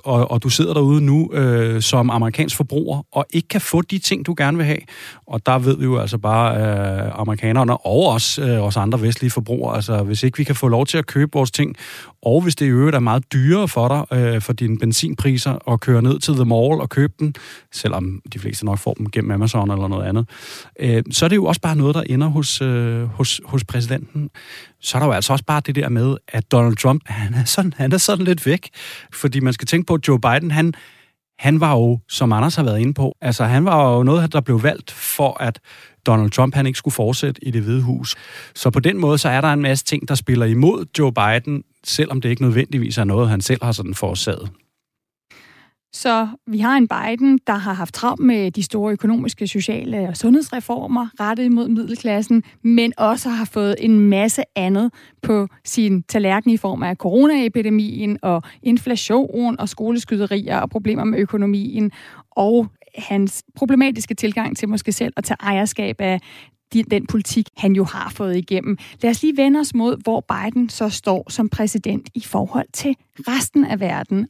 [0.04, 4.00] og, og du sidder derude nu øh, som amerikansk forbruger, og ikke kan få de
[4.00, 4.80] ting, du gerne vil have.
[5.28, 9.32] Og der ved vi jo altså bare, øh, amerikanerne og os, øh, os andre vestlige
[9.32, 11.76] forbrugere, altså hvis ikke vi kan få lov til at købe vores ting,
[12.21, 15.80] og hvis det i øvrigt er meget dyrere for dig, øh, for dine benzinpriser, at
[15.80, 17.36] køre ned til The Mall og købe den,
[17.73, 20.30] selvom de fleste nok får dem gennem Amazon eller noget andet,
[20.80, 24.30] øh, så er det jo også bare noget, der ender hos, øh, hos, hos præsidenten
[24.88, 27.45] så er der jo altså også bare det der med, at Donald Trump, han er
[27.45, 28.69] sådan, han er sådan lidt væk.
[29.13, 30.73] Fordi man skal tænke på, at Joe Biden, han,
[31.39, 34.41] han var jo, som Anders har været inde på, altså han var jo noget, der
[34.41, 35.60] blev valgt for, at
[36.06, 38.15] Donald Trump han ikke skulle fortsætte i det hvide hus.
[38.56, 41.63] Så på den måde, så er der en masse ting, der spiller imod Joe Biden,
[41.84, 44.50] selvom det ikke nødvendigvis er noget, han selv har sådan forårsaget.
[45.93, 50.17] Så vi har en Biden, der har haft travlt med de store økonomiske, sociale og
[50.17, 56.58] sundhedsreformer rettet mod middelklassen, men også har fået en masse andet på sin tallerken i
[56.58, 61.91] form af coronaepidemien og inflation og skoleskyderier og problemer med økonomien
[62.32, 66.19] og hans problematiske tilgang til måske selv at tage ejerskab af
[66.91, 68.78] den politik, han jo har fået igennem.
[69.02, 72.95] Lad os lige vende os mod, hvor Biden så står som præsident i forhold til
[73.17, 74.28] resten af verden.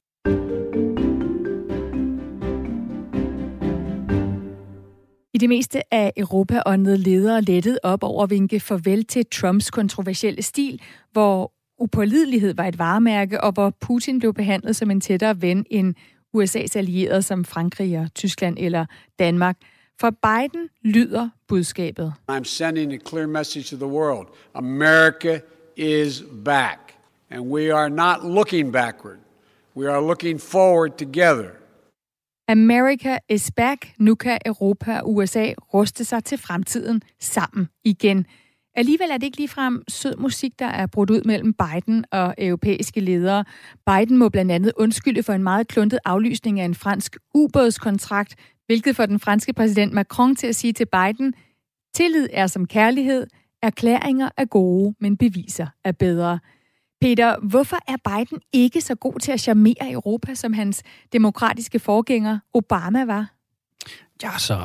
[5.37, 9.71] I det meste af Europa åndede ledere lettet op over at vinke farvel til Trumps
[9.71, 15.41] kontroversielle stil, hvor upålidelighed var et varemærke, og hvor Putin blev behandlet som en tættere
[15.41, 15.95] ven end
[16.37, 18.85] USA's allierede som Frankrig og Tyskland eller
[19.19, 19.57] Danmark.
[19.99, 22.13] For Biden lyder budskabet.
[22.31, 24.27] I'm sending a clear message to the world.
[24.53, 25.39] America
[25.75, 26.79] is back,
[27.31, 29.17] and we are not looking backward.
[29.75, 31.56] We are looking forward together.
[32.47, 33.93] America is back.
[33.99, 38.25] Nu kan Europa og USA ruste sig til fremtiden sammen igen.
[38.75, 42.99] Alligevel er det ikke ligefrem sød musik, der er brudt ud mellem Biden og europæiske
[42.99, 43.45] ledere.
[43.85, 48.95] Biden må blandt andet undskylde for en meget kluntet aflysning af en fransk ubådskontrakt, hvilket
[48.95, 51.33] får den franske præsident Macron til at sige til Biden,
[51.93, 53.27] tillid er som kærlighed,
[53.61, 56.39] erklæringer er gode, men beviser er bedre.
[57.01, 60.83] Peter, hvorfor er Biden ikke så god til at charmere Europa, som hans
[61.13, 63.36] demokratiske forgænger Obama var?
[64.23, 64.55] Ja, så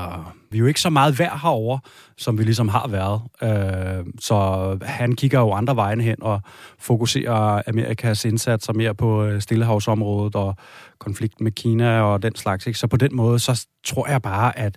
[0.50, 1.78] vi er jo ikke så meget værd herover,
[2.16, 3.22] som vi ligesom har været.
[3.42, 6.40] Øh, så han kigger jo andre vejen hen og
[6.78, 10.56] fokuserer Amerikas indsatser mere på øh, Stillehavsområdet og
[10.98, 12.66] konflikt med Kina og den slags.
[12.66, 12.78] Ikke?
[12.78, 14.76] Så på den måde, så tror jeg bare, at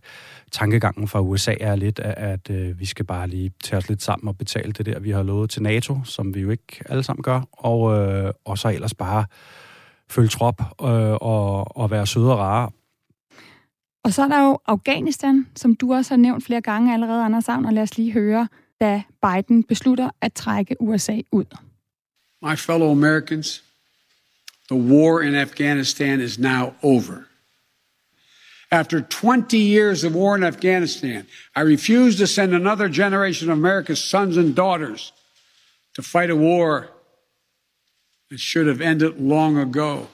[0.51, 4.03] tankegangen fra USA er lidt, at, at øh, vi skal bare lige tage os lidt
[4.03, 7.03] sammen og betale det der, vi har lovet til NATO, som vi jo ikke alle
[7.03, 9.25] sammen gør, og, øh, og så ellers bare
[10.09, 12.69] følge trop øh, og, og være søde og rare.
[14.05, 17.43] Og så er der jo Afghanistan, som du også har nævnt flere gange allerede, Anders
[17.43, 18.47] Savn, og lad os lige høre,
[18.81, 21.45] da Biden beslutter at trække USA ud.
[22.41, 23.63] My fellow Americans,
[24.69, 27.15] The war in Afghanistan is now over.
[28.71, 34.03] After 20 years of war in Afghanistan, I refuse to send another generation of America's
[34.09, 35.13] sons and daughters
[35.95, 36.87] to fight a war
[38.29, 40.07] that should have ended long ago.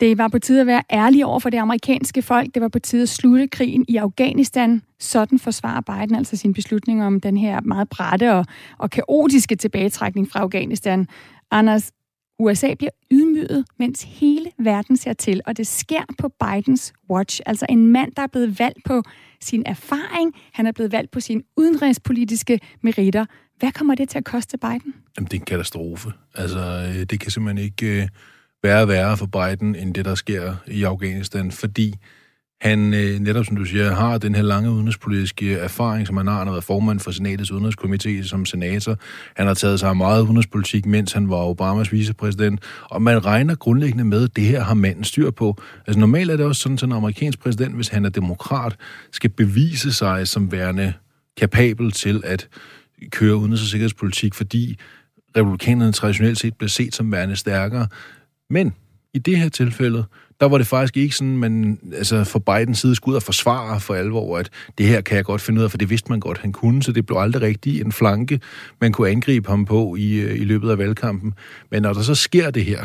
[0.00, 2.54] Det var på tide at være ærlig over for det amerikanske folk.
[2.54, 4.82] Det var på tide at slutte krigen i Afghanistan.
[4.98, 8.44] Sådan forsvarer Biden altså sin beslutning om den her meget brætte og,
[8.78, 11.06] og kaotiske tilbagetrækning fra Afghanistan.
[11.50, 11.92] Anders,
[12.38, 17.40] USA bliver ydmyget, mens hele verden ser til, og det sker på Bidens watch.
[17.46, 19.02] Altså en mand, der er blevet valgt på
[19.40, 23.26] sin erfaring, han er blevet valgt på sine udenrigspolitiske meritter.
[23.58, 24.94] Hvad kommer det til at koste Biden?
[25.16, 26.12] Jamen, det er en katastrofe.
[26.34, 28.08] Altså, øh, det kan simpelthen ikke øh,
[28.62, 31.94] værre og værre for Biden, end det, der sker i Afghanistan, fordi
[32.60, 36.38] han øh, netop, som du siger, har den her lange udenrigspolitiske erfaring, som han har.
[36.38, 38.96] Han har været formand for senatets udenrigskomité som senator.
[39.36, 42.60] Han har taget sig meget udenrigspolitik, mens han var Obamas vicepræsident.
[42.82, 45.62] Og man regner grundlæggende med, at det her har manden styr på.
[45.86, 48.76] Altså normalt er det også sådan, at en amerikansk præsident, hvis han er demokrat,
[49.12, 50.92] skal bevise sig som værende
[51.36, 52.48] kapabel til at
[53.10, 54.78] køre udenrigs- og sikkerhedspolitik, fordi
[55.36, 57.86] republikanerne traditionelt set bliver set som værende stærkere.
[58.50, 58.74] Men
[59.14, 60.04] i det her tilfælde,
[60.40, 63.80] der var det faktisk ikke sådan, man altså fra Bidens side skulle ud og forsvare
[63.80, 66.20] for alvor, at det her kan jeg godt finde ud af, for det vidste man
[66.20, 68.40] godt, han kunne, så det blev aldrig rigtig en flanke,
[68.80, 71.34] man kunne angribe ham på i, øh, i løbet af valgkampen.
[71.70, 72.84] Men når der så sker det her,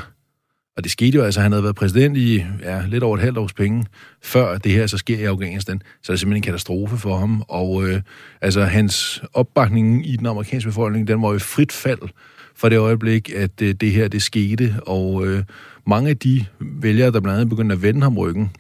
[0.78, 3.24] og det skete jo altså, at han havde været præsident i ja, lidt over et
[3.24, 3.86] halvt års penge,
[4.24, 7.44] før det her så sker i Afghanistan, så er det simpelthen en katastrofe for ham.
[7.48, 8.02] Og øh,
[8.42, 12.10] altså, hans opbakning i den amerikanske befolkning, den var jo frit fald
[12.56, 15.44] fra det øjeblik, at øh, det her det skete, og øh,
[15.88, 18.52] mange af de vælgere, der blandt andet begyndte at vende ham ryggen,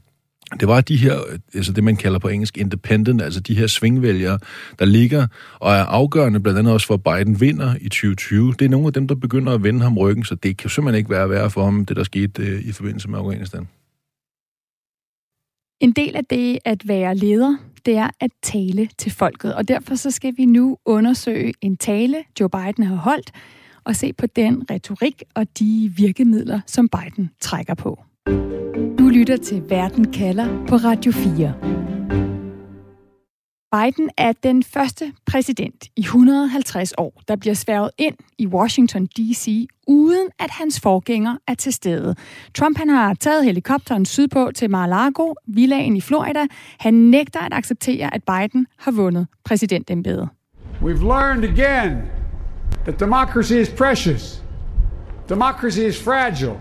[0.59, 1.19] det var de her,
[1.53, 4.39] altså det man kalder på engelsk independent, altså de her svingvælgere,
[4.79, 5.27] der ligger
[5.59, 8.53] og er afgørende blandt andet også for, at Biden vinder i 2020.
[8.53, 10.97] Det er nogle af dem, der begynder at vende ham ryggen, så det kan simpelthen
[10.97, 13.67] ikke være værre for ham, det der skete øh, i forbindelse med Afghanistan.
[15.79, 19.95] En del af det at være leder, det er at tale til folket, og derfor
[19.95, 23.31] så skal vi nu undersøge en tale, Joe Biden har holdt,
[23.85, 28.03] og se på den retorik og de virkemidler, som Biden trækker på.
[28.99, 31.53] Du lytter til Verden kalder på Radio 4.
[33.73, 39.67] Biden er den første præsident i 150 år, der bliver sværget ind i Washington D.C.,
[39.87, 42.15] uden at hans forgænger er til stede.
[42.55, 46.45] Trump han har taget helikopteren sydpå til Mar-a-Lago, villaen i Florida.
[46.79, 50.29] Han nægter at acceptere, at Biden har vundet præsidentembedet.
[50.81, 51.97] We've learned again
[52.85, 54.43] that democracy is precious.
[55.29, 56.59] Democracy is fragile.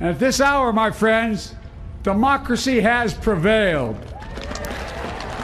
[0.00, 1.56] And at this hour, my friends,
[2.04, 3.96] democracy has prevailed.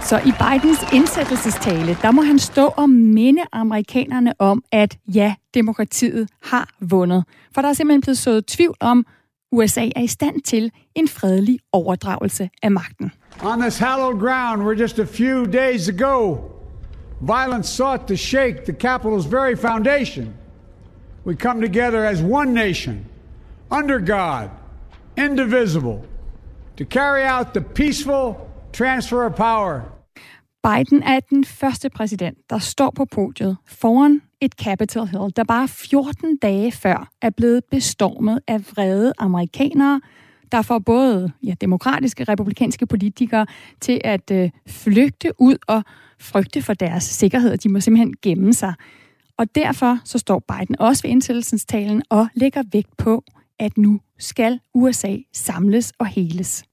[0.03, 6.29] Så i Bidens indsættelsestale, der må han stå og minde amerikanerne om, at ja, demokratiet
[6.43, 7.25] har vundet.
[7.55, 9.07] For der er simpelthen blevet sået tvivl om,
[9.53, 13.13] USA er i stand til en fredelig overdragelse af magten.
[13.45, 16.37] On this hallowed ground where just a few days ago,
[17.21, 20.35] violence sought to shake the capital's very foundation,
[21.25, 23.05] we come together as one nation,
[23.71, 24.51] under God,
[25.17, 26.05] indivisible,
[26.77, 28.37] to carry out the peaceful
[28.73, 29.83] transfer of power.
[30.63, 35.69] Biden er den første præsident, der står på podiet foran et Capitol Hill, der bare
[35.69, 40.01] 14 dage før er blevet bestormet af vrede amerikanere,
[40.53, 43.47] der får både ja, demokratiske republikanske politikere
[43.81, 45.83] til at øh, flygte ud og
[46.21, 47.53] frygte for deres sikkerhed.
[47.53, 48.75] og De må simpelthen gemme sig.
[49.39, 53.25] Og derfor så står Biden også ved indsættelsestalen og lægger vægt på,
[53.59, 56.65] at nu skal USA samles og heles.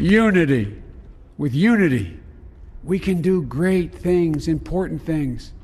[0.00, 0.64] Unity.
[1.38, 2.06] With unity,
[2.84, 5.54] we can do great things, important things.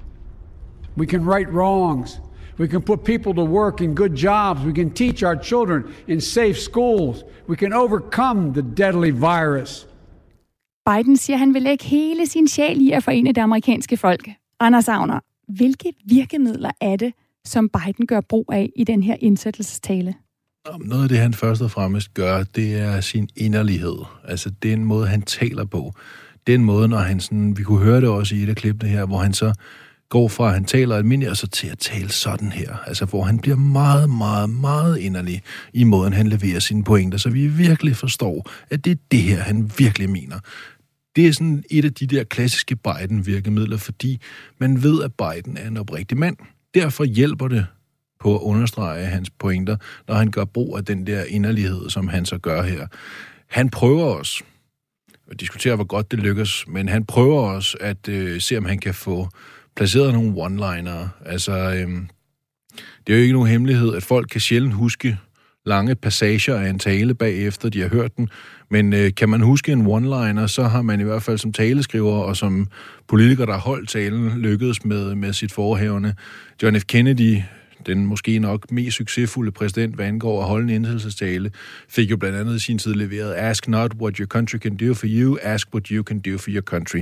[0.96, 2.20] We can right wrongs.
[2.58, 4.64] We can put people to work in good jobs.
[4.64, 7.24] We can teach our children in safe schools.
[7.46, 9.86] We can overcome the deadly virus.
[10.86, 14.30] Biden siger, at han vil lægge hele sin sjæl i at forene det amerikanske folk.
[14.60, 17.12] Anders Agner, hvilke virkemidler er det,
[17.44, 20.14] som Biden gør brug af i den her indsættelsestale?
[20.80, 23.96] Noget af det, han først og fremmest gør, det er sin inderlighed.
[24.24, 25.92] Altså, den måde, han taler på.
[26.46, 29.06] Den måde, når han sådan, vi kunne høre det også i et af klippene her,
[29.06, 29.54] hvor han så
[30.08, 32.76] går fra, at han taler almindeligt, og så til at tale sådan her.
[32.86, 37.30] Altså, hvor han bliver meget, meget, meget inderlig i måden, han leverer sine pointer, så
[37.30, 40.38] vi virkelig forstår, at det er det her, han virkelig mener.
[41.16, 44.20] Det er sådan et af de der klassiske Biden-virkemidler, fordi
[44.58, 46.36] man ved, at Biden er en oprigtig mand.
[46.74, 47.66] Derfor hjælper det
[48.20, 49.76] på at understrege hans pointer,
[50.08, 52.86] når han gør brug af den der inderlighed, som han så gør her.
[53.46, 54.44] Han prøver også
[55.30, 58.78] at diskutere, hvor godt det lykkes, men han prøver også at øh, se, om han
[58.78, 59.28] kan få
[59.76, 61.08] placeret nogle one-linere.
[61.24, 61.88] Altså, øh,
[63.06, 65.18] det er jo ikke nogen hemmelighed, at folk kan sjældent huske
[65.70, 68.28] lange passager af en tale bagefter, de har hørt den.
[68.70, 72.12] Men øh, kan man huske en one-liner, så har man i hvert fald som taleskriver
[72.12, 72.68] og som
[73.08, 76.14] politiker, der har holdt talen, lykkedes med, med sit forhævne.
[76.62, 76.84] John F.
[76.84, 77.36] Kennedy
[77.86, 81.50] den måske nok mest succesfulde præsident, hvad angår at holde en indhelsestale,
[81.88, 84.94] fik jo blandt andet i sin tid leveret Ask not what your country can do
[84.94, 87.00] for you, ask what you can do for your country.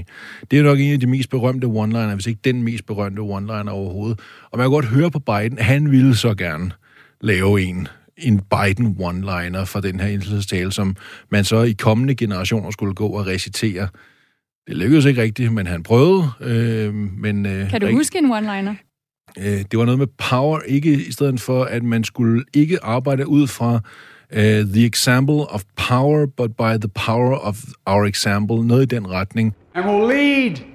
[0.50, 3.70] Det er nok en af de mest berømte one-liner, hvis ikke den mest berømte one-liner
[3.70, 4.20] overhovedet.
[4.50, 6.70] Og man kan godt høre på Biden, han ville så gerne
[7.20, 10.96] lave en en Biden one-liner for den her indhelsestale, som
[11.30, 13.88] man så i kommende generationer skulle gå og recitere.
[14.68, 16.30] Det lykkedes ikke rigtigt, men han prøvede.
[16.40, 18.74] Øh, men, øh, kan du huske en one-liner?
[19.38, 23.28] Øh, det var noget med power, ikke i stedet for, at man skulle ikke arbejde
[23.28, 23.74] ud fra
[24.32, 28.66] uh, the example of power, but by the power of our example.
[28.66, 29.54] Noget i den retning.
[29.74, 30.67] And will lead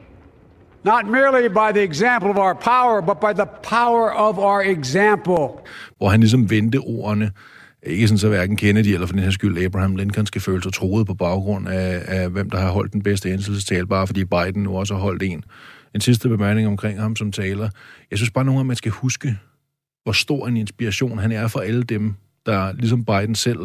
[0.86, 5.48] not merely by the example of our power, but by the power of our example.
[5.98, 7.32] Hvor han ligesom vendte ordene.
[7.86, 10.74] Ikke sådan så hverken Kennedy eller for den her skyld Abraham Lincoln skal føle sig
[10.74, 14.64] troet på baggrund af, af hvem der har holdt den bedste indsættelsestal, bare fordi Biden
[14.64, 15.44] nu også har holdt en
[15.96, 17.70] en sidste bemærkning omkring ham som taler.
[18.12, 19.38] Jeg synes bare nogle gange, man skal huske,
[20.04, 22.14] hvor stor en inspiration han er for alle dem,
[22.46, 23.60] der ligesom Biden selv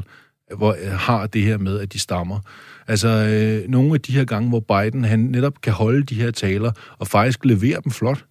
[0.57, 2.41] hvor, øh, har det her med, at de stammer.
[2.89, 6.31] Altså, øh, nogle af de her gange, hvor Biden han netop kan holde de her
[6.31, 8.25] taler og faktisk levere dem flot.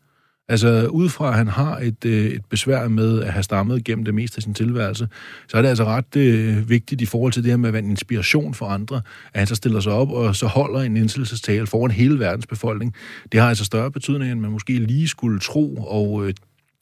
[0.50, 4.06] Altså, ud fra at han har et, øh, et besvær med at have stammet gennem
[4.06, 5.08] det meste af sin tilværelse,
[5.48, 7.84] så er det altså ret øh, vigtigt i forhold til det her med at være
[7.84, 9.02] en inspiration for andre,
[9.34, 12.96] at han så stiller sig op og så holder en indsættelsestale foran hele verdens befolkning.
[13.32, 16.34] Det har altså større betydning, end man måske lige skulle tro, og øh,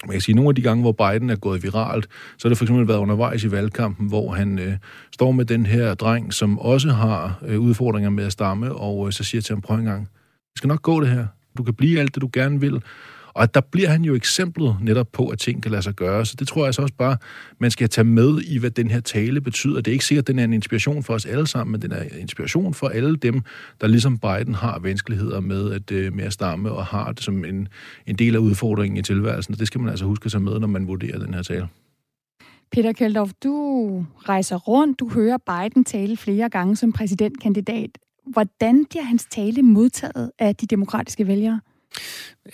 [0.03, 2.57] man kan sige, nogle af de gange, hvor Biden er gået viralt, så har det
[2.57, 4.73] for eksempel været undervejs i valgkampen, hvor han øh,
[5.13, 9.13] står med den her dreng, som også har øh, udfordringer med at stamme, og øh,
[9.13, 11.25] så siger til ham, prøv en gang, det skal nok gå det her.
[11.57, 12.81] Du kan blive alt det, du gerne vil.
[13.35, 16.25] Og der bliver han jo eksemplet netop på, at ting kan lade sig gøre.
[16.25, 17.17] Så det tror jeg altså også bare,
[17.59, 19.75] man skal tage med i, hvad den her tale betyder.
[19.81, 21.91] Det er ikke sikkert, at den er en inspiration for os alle sammen, men den
[21.91, 23.41] er en inspiration for alle dem,
[23.81, 27.45] der ligesom Biden har vanskeligheder med at, øh, med at stamme og har det som
[27.45, 27.67] en,
[28.07, 29.53] en del af udfordringen i tilværelsen.
[29.53, 31.67] Og det skal man altså huske at tage med, når man vurderer den her tale.
[32.71, 37.89] Peter Keldorf, du rejser rundt, du hører Biden tale flere gange som præsidentkandidat.
[38.27, 41.61] Hvordan bliver hans tale modtaget af de demokratiske vælgere?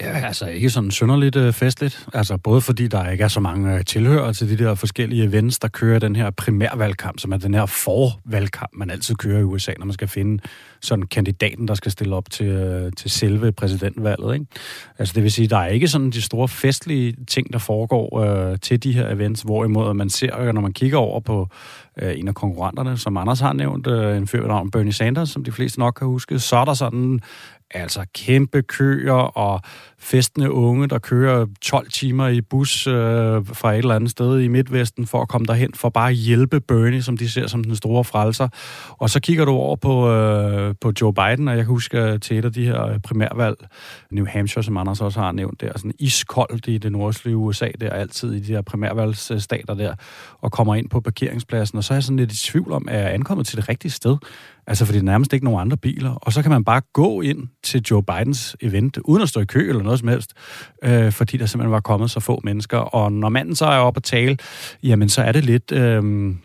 [0.02, 2.08] Ja, altså ikke sådan synderligt øh, festligt.
[2.14, 5.60] Altså både fordi der ikke er så mange øh, tilhører til de der forskellige events,
[5.60, 9.74] der kører den her primærvalgkamp, som er den her forvalgkamp, man altid kører i USA,
[9.80, 10.44] når man skal finde
[10.82, 14.34] sådan kandidaten, der skal stille op til, øh, til selve præsidentvalget.
[14.34, 14.46] Ikke?
[15.00, 18.60] Altså det vil sige, der er ikke sådan de store festlige ting, der foregår øh,
[18.60, 21.48] til de her events, hvorimod man ser, øh, når man kigger over på
[22.02, 25.44] øh, en af konkurrenterne, som Anders har nævnt, øh, en fyr navn Bernie Sanders, som
[25.44, 27.22] de fleste nok kan huske, så er der sådan
[27.74, 29.62] altså kæmpe køer og
[30.00, 32.94] festende unge, der kører 12 timer i bus øh,
[33.46, 36.62] fra et eller andet sted i Midtvesten for at komme derhen for bare at hjælpe
[36.62, 38.48] Bernie, som de ser som den store frelser.
[38.90, 42.38] Og så kigger du over på, øh, på Joe Biden, og jeg kan huske til
[42.38, 43.58] et af de her øh, primærvalg,
[44.12, 47.90] New Hampshire, som Anders også har nævnt der, sådan iskoldt i det nordlige USA, der
[47.90, 49.96] altid i de her primærvalgsstater der,
[50.40, 52.96] og kommer ind på parkeringspladsen, og så er jeg sådan lidt i tvivl om, at
[52.96, 54.18] jeg er ankommet til det rigtige sted.
[54.68, 56.12] Altså, fordi der er nærmest ikke nogen andre biler.
[56.12, 59.46] Og så kan man bare gå ind til Joe Bidens event, uden at stå i
[59.46, 60.34] kø eller noget som helst,
[60.84, 62.78] øh, fordi der simpelthen var kommet så få mennesker.
[62.78, 64.38] Og når manden så er oppe at tale,
[64.84, 65.72] jamen, så er det lidt...
[65.72, 66.36] Øh,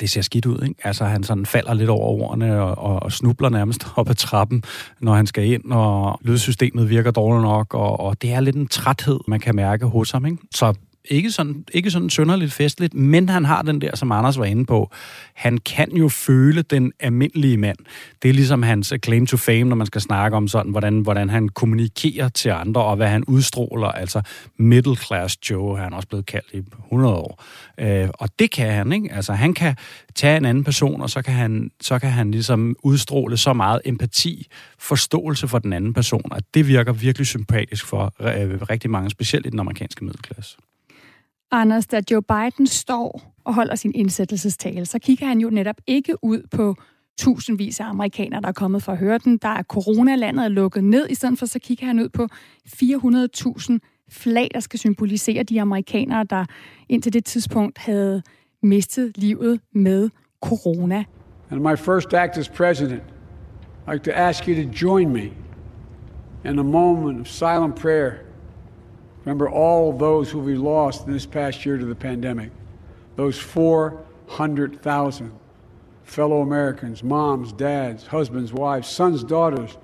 [0.00, 0.74] det ser skidt ud, ikke?
[0.84, 4.62] Altså, han sådan falder lidt over ordene og, og, og snubler nærmest op ad trappen,
[5.00, 8.68] når han skal ind, og lydsystemet virker dårligt nok, og, og det er lidt en
[8.68, 10.38] træthed, man kan mærke hos ham, ikke?
[10.54, 14.44] Så ikke sådan, ikke sådan sønderligt festligt, men han har den der, som Anders var
[14.44, 14.90] inde på.
[15.34, 17.76] Han kan jo føle den almindelige mand.
[18.22, 21.30] Det er ligesom hans claim to fame, når man skal snakke om sådan, hvordan, hvordan
[21.30, 23.88] han kommunikerer til andre, og hvad han udstråler.
[23.88, 24.22] Altså
[24.56, 27.44] middle class Joe, han er også blevet kaldt i 100 år.
[27.78, 29.12] Øh, og det kan han, ikke?
[29.12, 29.76] Altså han kan
[30.14, 33.80] tage en anden person, og så kan han, så kan han ligesom udstråle så meget
[33.84, 34.46] empati,
[34.78, 39.46] forståelse for den anden person, at det virker virkelig sympatisk for øh, rigtig mange, specielt
[39.46, 40.56] i den amerikanske middelklasse.
[41.52, 46.24] Anders, da Joe Biden står og holder sin indsættelsestale, så kigger han jo netop ikke
[46.24, 46.74] ud på
[47.18, 49.38] tusindvis af amerikanere, der er kommet for at høre den.
[49.38, 51.06] Der er coronalandet er lukket ned.
[51.10, 52.28] I stedet for så kigger han ud på
[52.68, 53.78] 400.000
[54.10, 56.44] flag, der skal symbolisere de amerikanere, der
[56.88, 58.22] indtil det tidspunkt havde
[58.62, 60.10] mistet livet med
[60.42, 61.04] corona.
[61.50, 63.02] And my first act as president,
[63.86, 65.32] I'd like to ask you to join me
[66.44, 68.12] in a moment of silent prayer
[69.30, 72.50] Remember all those who we lost in this past year to the pandemic.
[73.16, 75.30] Those 400,000
[76.04, 79.78] fellow Americans, moms, dads, husbands, wives, sons, daughters,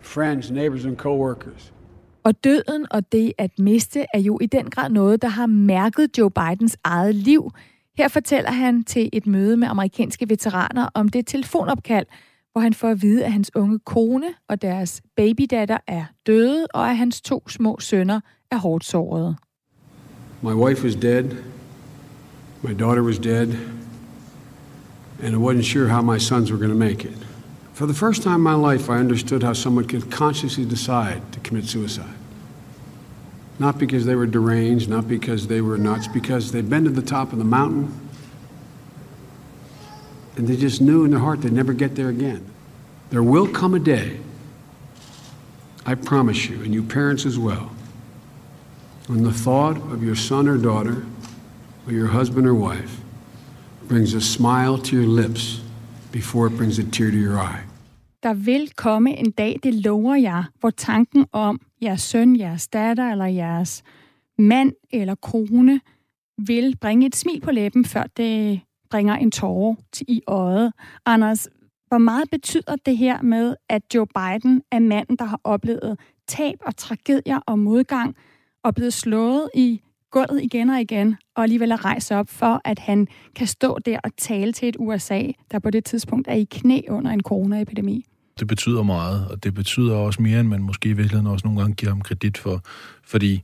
[0.00, 1.72] friends, neighbors and coworkers.
[2.24, 6.18] Og døden og det at miste er jo i den grad noget, der har mærket
[6.18, 7.50] Joe Bidens eget liv.
[7.98, 12.06] Her fortæller han til et møde med amerikanske veteraner om det telefonopkald,
[12.52, 16.90] hvor han får at vide, at hans unge kone og deres babydatter er døde, og
[16.90, 18.20] at hans to små sønner
[18.52, 19.36] er hårdt sårede.
[20.42, 21.36] My wife was dead.
[22.62, 23.48] My daughter was dead.
[25.22, 27.18] And I wasn't sure how my sons were going to make it.
[27.72, 31.40] For the first time in my life, I understood how someone could consciously decide to
[31.40, 32.16] commit suicide.
[33.58, 37.02] Not because they were deranged, not because they were nuts, because they'd been to the
[37.02, 37.88] top of the mountain
[40.40, 42.42] and they just knew in their heart they'd never get there again.
[43.10, 44.18] There will come a day,
[45.84, 47.70] I promise you, and you parents as well,
[49.08, 51.04] when the thought of your son or daughter,
[51.86, 53.00] or your husband or wife,
[53.88, 55.62] brings a smile to your lips
[56.12, 57.62] before it brings a tear to your eye.
[58.22, 63.10] Der vil komme en dag, det lover jeg, hvor tanken om jeres søn, jeres datter
[63.10, 63.82] eller jeres
[64.38, 65.80] mand eller kone
[66.46, 70.72] vil bringe et smil på læben, før det bringer en tårer til i øjet.
[71.06, 71.48] Anders,
[71.88, 75.98] hvor meget betyder det her med, at Joe Biden er manden, der har oplevet
[76.28, 78.16] tab og tragedier og modgang,
[78.64, 79.80] og blevet slået i
[80.10, 83.98] gulvet igen og igen, og alligevel at rejse op for, at han kan stå der
[84.04, 88.04] og tale til et USA, der på det tidspunkt er i knæ under en coronaepidemi?
[88.38, 91.60] Det betyder meget, og det betyder også mere, end man måske i virkeligheden også nogle
[91.60, 92.62] gange giver ham kredit for.
[93.04, 93.42] Fordi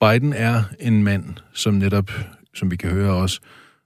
[0.00, 2.10] Biden er en mand, som netop,
[2.54, 3.40] som vi kan høre også,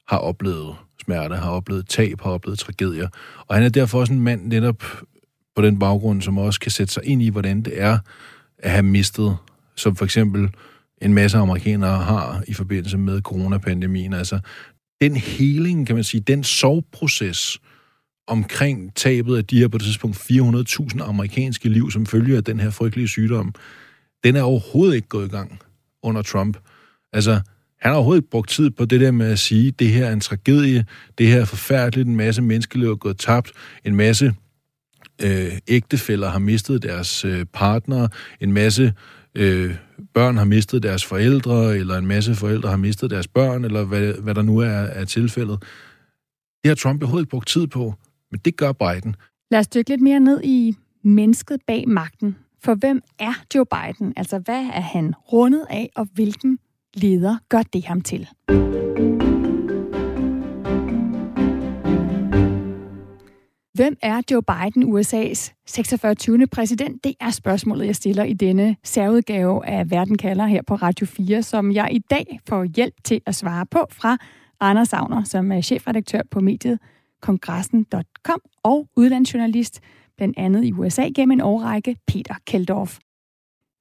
[0.08, 3.08] har oplevet smerte, har oplevet tab, har oplevet tragedier.
[3.46, 4.84] Og han er derfor også en mand netop
[5.56, 7.98] på den baggrund, som også kan sætte sig ind i, hvordan det er
[8.58, 9.36] at have mistet,
[9.76, 10.50] som for eksempel
[11.00, 14.12] en masse amerikanere har i forbindelse med coronapandemien.
[14.12, 14.38] Altså,
[15.00, 17.60] den heling, kan man sige, den sovproces
[18.26, 22.60] omkring tabet af de her på det tidspunkt 400.000 amerikanske liv, som følger af den
[22.60, 23.54] her frygtelige sygdom,
[24.24, 25.60] den er overhovedet ikke gået i gang
[26.02, 26.56] under Trump.
[27.12, 27.32] Altså,
[27.80, 30.12] han har overhovedet ikke brugt tid på det der med at sige, det her er
[30.12, 30.86] en tragedie,
[31.18, 33.52] det her er forfærdeligt, en masse menneskeliv er gået tabt,
[33.84, 34.34] en masse
[35.22, 38.08] øh, ægtefælder har mistet deres øh, partner,
[38.40, 38.92] en masse
[39.34, 39.76] øh,
[40.14, 44.12] børn har mistet deres forældre, eller en masse forældre har mistet deres børn, eller hvad,
[44.12, 45.62] hvad der nu er, er tilfældet.
[46.62, 47.94] Det har Trump overhovedet ikke brugt tid på,
[48.30, 49.16] men det gør Biden.
[49.50, 50.74] Lad os dykke lidt mere ned i
[51.04, 52.36] mennesket bag magten.
[52.64, 54.12] For hvem er Joe Biden?
[54.16, 56.58] Altså, hvad er han rundet af, og hvilken
[56.94, 58.28] leder gør det ham til?
[63.80, 66.46] Hvem er Joe Biden, USA's 46.
[66.46, 67.04] præsident?
[67.04, 71.42] Det er spørgsmålet, jeg stiller i denne særudgave af Verden kalder her på Radio 4,
[71.42, 74.18] som jeg i dag får hjælp til at svare på fra
[74.60, 76.78] Anders Savner, som er chefredaktør på mediet
[77.20, 79.80] kongressen.com og udlandsjournalist,
[80.16, 82.98] blandt andet i USA gennem en årrække, Peter Keldorf.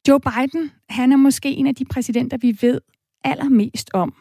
[0.08, 2.82] Joe Biden, han er måske en af de præsidenter, vi ved
[3.24, 4.14] allermest om.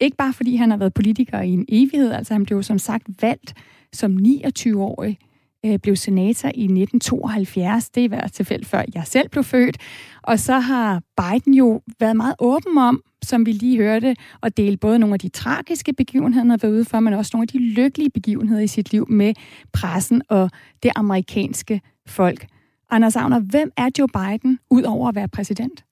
[0.00, 3.22] Ikke bare fordi han har været politiker i en evighed, altså han blev som sagt
[3.22, 3.54] valgt
[3.92, 5.18] som 29-årig,
[5.66, 7.90] øh, blev senator i 1972.
[7.90, 9.76] Det er i hvert tilfælde før jeg selv blev født.
[10.22, 14.76] Og så har Biden jo været meget åben om, som vi lige hørte, at dele
[14.76, 17.48] både nogle af de tragiske begivenheder, han har været ude for, men også nogle af
[17.48, 19.34] de lykkelige begivenheder i sit liv med
[19.72, 20.50] pressen og
[20.82, 22.46] det amerikanske folk.
[22.90, 25.84] Anders Agner, hvem er Joe Biden, ud over at være præsident?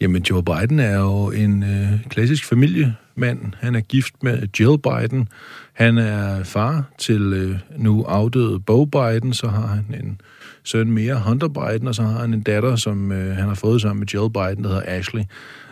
[0.00, 3.52] Jamen, Joe Biden er jo en øh, klassisk familiemand.
[3.60, 5.28] Han er gift med Jill Biden.
[5.72, 9.32] Han er far til øh, nu afdøde Bo Biden.
[9.32, 10.20] Så har han en
[10.64, 13.80] søn mere, Hunter Biden, og så har han en datter, som øh, han har fået
[13.80, 15.22] sammen med Jill Biden, der hedder Ashley.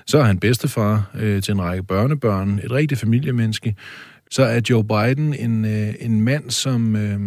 [0.07, 3.76] Så er han bedstefar øh, til en række børnebørn, et rigtigt familiemenneske.
[4.30, 7.20] Så er Joe Biden en, øh, en mand, som øh,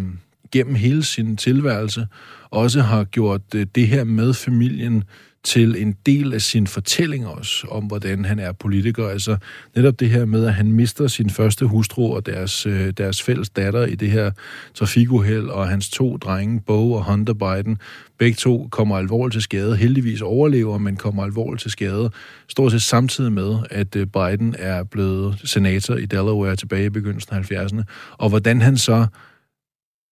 [0.51, 2.07] gennem hele sin tilværelse
[2.49, 5.03] også har gjort øh, det her med familien
[5.45, 9.07] til en del af sin fortælling også, om hvordan han er politiker.
[9.07, 9.37] Altså
[9.75, 13.49] netop det her med, at han mister sin første hustru og deres, øh, deres fælles
[13.49, 14.31] datter i det her
[14.73, 17.77] trafikuheld, og hans to drenge, Bo og Hunter Biden,
[18.17, 19.75] begge to kommer alvorligt til skade.
[19.75, 22.09] Heldigvis overlever, men kommer alvorligt til skade.
[22.47, 27.35] Stort set samtidig med, at øh, Biden er blevet senator i Delaware tilbage i begyndelsen
[27.35, 27.83] af 70'erne.
[28.17, 29.07] Og hvordan han så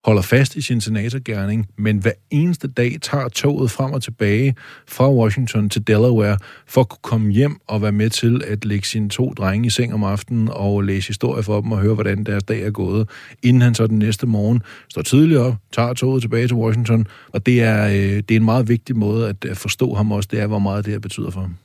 [0.06, 4.56] holder fast i sin senatorgærning, men hver eneste dag tager toget frem og tilbage
[4.88, 6.38] fra Washington til Delaware
[6.68, 9.70] for at kunne komme hjem og være med til at lægge sine to drenge i
[9.70, 13.10] seng om aftenen og læse historie for dem og høre, hvordan deres dag er gået,
[13.44, 17.46] inden han så den næste morgen står tidligt op, tager toget tilbage til Washington, og
[17.46, 20.48] det er, øh, det er en meget vigtig måde at forstå ham også, det er,
[20.48, 21.56] hvor meget det her betyder for ham.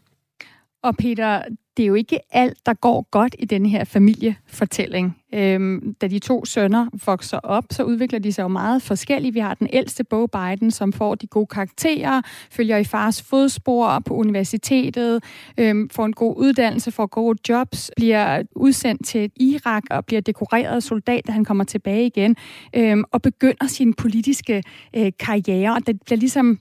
[0.83, 1.43] Og Peter,
[1.79, 5.17] det er jo ikke alt, der går godt i den her familiefortælling.
[5.35, 9.35] Øhm, da de to sønner vokser op, så udvikler de sig jo meget forskelligt.
[9.35, 14.03] Vi har den ældste Bo Biden, som får de gode karakterer, følger i fars fodspor
[14.05, 15.25] på universitetet,
[15.59, 20.83] øhm, får en god uddannelse, får gode jobs, bliver udsendt til Irak og bliver dekoreret
[20.83, 22.37] soldat, da han kommer tilbage igen,
[22.75, 24.63] øhm, og begynder sin politiske
[24.97, 25.75] øh, karriere.
[25.75, 26.59] Og det bliver ligesom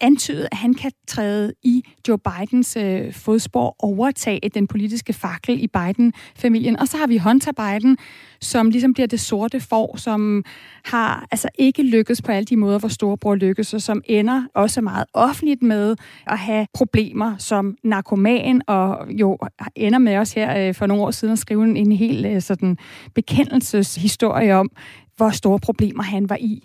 [0.00, 5.66] antydet, at han kan træde i Joe Bidens øh, fodspor, overtage den politiske fakkel i
[5.66, 6.78] Biden-familien.
[6.78, 7.98] Og så har vi Hunter Biden,
[8.40, 10.44] som ligesom bliver det sorte får, som
[10.84, 14.80] har altså ikke lykkes på alle de måder, hvor storebror lykkes, og som ender også
[14.80, 15.96] meget offentligt med
[16.26, 19.38] at have problemer som narkoman, og jo
[19.76, 22.42] ender med os her øh, for nogle år siden at skrive en, en hel øh,
[22.42, 22.78] sådan
[23.14, 24.70] bekendelseshistorie om,
[25.16, 26.62] hvor store problemer han var i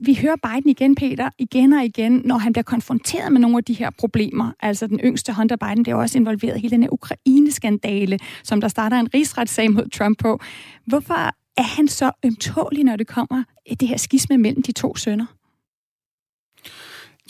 [0.00, 3.64] vi hører Biden igen, Peter, igen og igen, når han bliver konfronteret med nogle af
[3.64, 4.52] de her problemer.
[4.60, 8.68] Altså den yngste Hunter Biden bliver også involveret i hele den her Ukraine-skandale, som der
[8.68, 10.40] starter en rigsretssag mod Trump på.
[10.86, 11.14] Hvorfor
[11.56, 15.26] er han så ømtålig, når det kommer øh, det her skisme mellem de to sønner?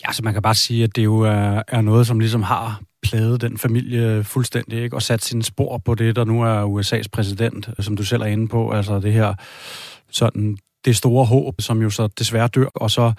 [0.06, 2.80] Ja, så man kan bare sige, at det jo er, er noget, som ligesom har
[3.02, 4.96] plaget den familie fuldstændig, ikke?
[4.96, 8.22] og sat sine spor på det, der nu er USA's præsident, øh, som du selv
[8.22, 8.70] er inde på.
[8.70, 9.34] Altså det her
[10.10, 13.12] sådan det store håb, som jo så desværre dør, og så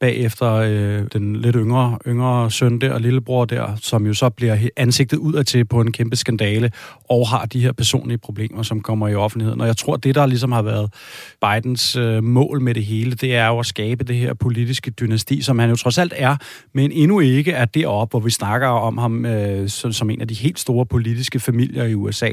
[0.00, 4.58] bagefter øh, den lidt yngre, yngre søn der og lillebror der, som jo så bliver
[4.76, 6.72] ansigtet udad til på en kæmpe skandale,
[7.10, 9.60] og har de her personlige problemer, som kommer i offentligheden.
[9.60, 10.94] Og jeg tror, det der ligesom har været
[11.40, 15.42] Bidens øh, mål med det hele, det er jo at skabe det her politiske dynasti,
[15.42, 16.36] som han jo trods alt er,
[16.72, 20.28] men endnu ikke er deroppe, hvor vi snakker om ham øh, som, som en af
[20.28, 22.30] de helt store politiske familier i USA.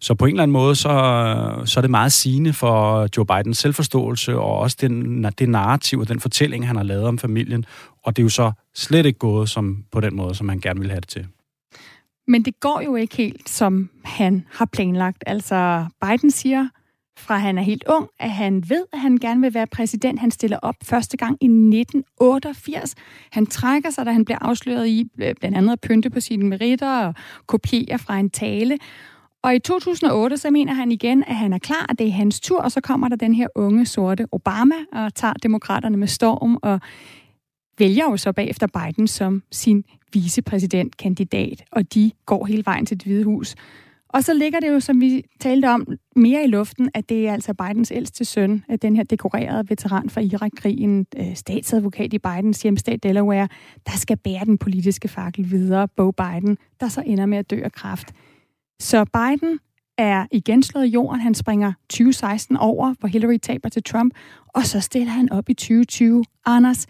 [0.00, 0.88] Så på en eller anden måde, så,
[1.64, 5.98] så er det meget sigende for Joe Bidens selvforståelse, oplevelse, og også den, det narrativ
[5.98, 7.64] og den fortælling, han har lavet om familien.
[8.04, 10.80] Og det er jo så slet ikke gået som, på den måde, som han gerne
[10.80, 11.26] vil have det til.
[12.26, 15.24] Men det går jo ikke helt, som han har planlagt.
[15.26, 16.68] Altså, Biden siger,
[17.18, 20.20] fra han er helt ung, at han ved, at han gerne vil være præsident.
[20.20, 22.94] Han stiller op første gang i 1988.
[23.32, 26.46] Han trækker sig, da han bliver afsløret i øh, blandt andet at pynte på sine
[26.48, 27.14] meritter og
[27.46, 28.78] kopier fra en tale.
[29.42, 32.40] Og i 2008, så mener han igen, at han er klar, at det er hans
[32.40, 36.58] tur, og så kommer der den her unge sorte Obama og tager demokraterne med storm
[36.62, 36.80] og
[37.78, 43.06] vælger jo så bagefter Biden som sin vicepræsidentkandidat, og de går hele vejen til det
[43.06, 43.54] hvide hus.
[44.08, 45.86] Og så ligger det jo, som vi talte om,
[46.16, 50.10] mere i luften, at det er altså Bidens ældste søn, at den her dekorerede veteran
[50.10, 53.48] fra Irak-krigen, øh, statsadvokat i Bidens hjemstat Delaware,
[53.86, 57.60] der skal bære den politiske fakkel videre, Bo Biden, der så ender med at dø
[57.64, 58.12] af kræft.
[58.80, 59.58] Så Biden
[59.98, 61.20] er igen slået i jorden.
[61.20, 64.14] Han springer 2016 over, hvor Hillary taber til Trump,
[64.48, 66.24] og så stiller han op i 2020.
[66.46, 66.86] Anders,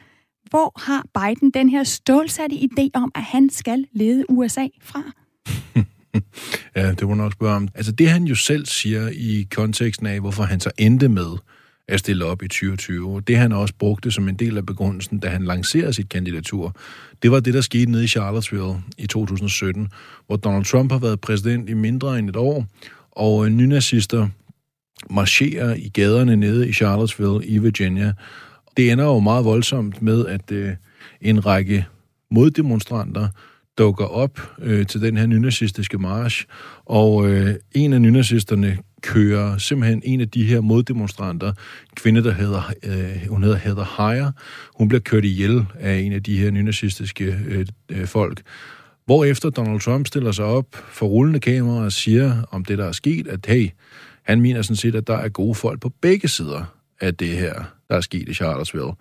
[0.51, 5.03] hvor har Biden den her stålsatte idé om, at han skal lede USA fra?
[6.76, 7.68] ja, det må nok spørge om.
[7.74, 11.37] Altså det han jo selv siger i konteksten af, hvorfor han så endte med
[11.89, 13.20] at stille op i 2020.
[13.20, 16.76] Det han også brugte som en del af begrundelsen, da han lancerede sit kandidatur,
[17.22, 19.89] det var det, der skete nede i Charlottesville i 2017,
[20.26, 22.66] hvor Donald Trump har været præsident i mindre end et år,
[23.11, 24.28] og øh, nynazister
[25.11, 28.12] marcherer i gaderne nede i Charlottesville i Virginia.
[28.76, 30.70] Det ender jo meget voldsomt med, at øh,
[31.20, 31.87] en række
[32.30, 33.28] moddemonstranter
[33.79, 36.45] dukker op øh, til den her nynazistiske march,
[36.85, 42.33] og øh, en af nynazisterne kører simpelthen en af de her moddemonstranter, en kvinde, der
[42.33, 44.33] hedder, øh, hun hedder Heather Heyer,
[44.79, 48.43] hun bliver kørt ihjel af en af de her nynazistiske øh, øh, folk.
[49.07, 52.93] Hvorefter Donald Trump stiller sig op for rullende kamera og siger om det, der er
[52.93, 53.70] sket, at hey,
[54.23, 56.64] han mener sådan set, at der er gode folk på begge sider
[57.01, 57.55] af det her,
[57.89, 58.93] der er sket i Charlottesville.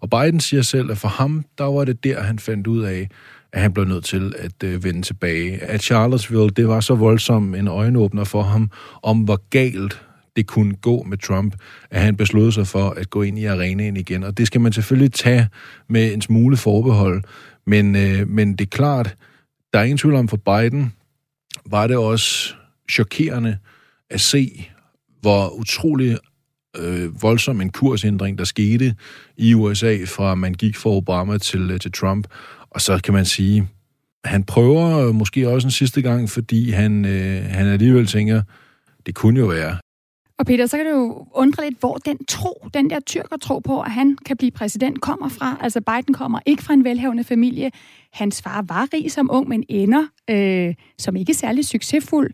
[0.00, 3.08] Og Biden siger selv, at for ham, der var det der, han fandt ud af,
[3.52, 5.58] at han blev nødt til at øh, vende tilbage.
[5.58, 8.70] At Charlottesville, det var så voldsom en øjenåbner for ham,
[9.02, 10.02] om hvor galt
[10.36, 11.54] det kunne gå med Trump,
[11.90, 14.24] at han besluttede sig for at gå ind i arenaen igen.
[14.24, 15.48] Og det skal man selvfølgelig tage
[15.88, 17.22] med en smule forbehold.
[17.66, 19.16] Men, øh, men det er klart,
[19.72, 20.92] der er ingen tvivl om for Biden,
[21.66, 22.54] var det også
[22.90, 23.58] chokerende
[24.10, 24.68] at se,
[25.20, 26.18] hvor utrolig
[26.76, 28.94] øh, voldsom en kursændring, der skete
[29.36, 32.26] i USA, fra man gik fra Obama til, øh, til Trump.
[32.70, 33.68] Og så kan man sige,
[34.24, 38.42] han prøver måske også en sidste gang, fordi han, øh, han alligevel tænker,
[39.06, 39.78] det kunne jo være.
[40.38, 43.58] Og Peter, så kan du jo undre lidt, hvor den tro, den der tyrker tro
[43.58, 45.56] på, at han kan blive præsident, kommer fra.
[45.60, 47.70] Altså Biden kommer ikke fra en velhavende familie.
[48.12, 52.32] Hans far var rig som ung, men ender øh, som ikke særlig succesfuld.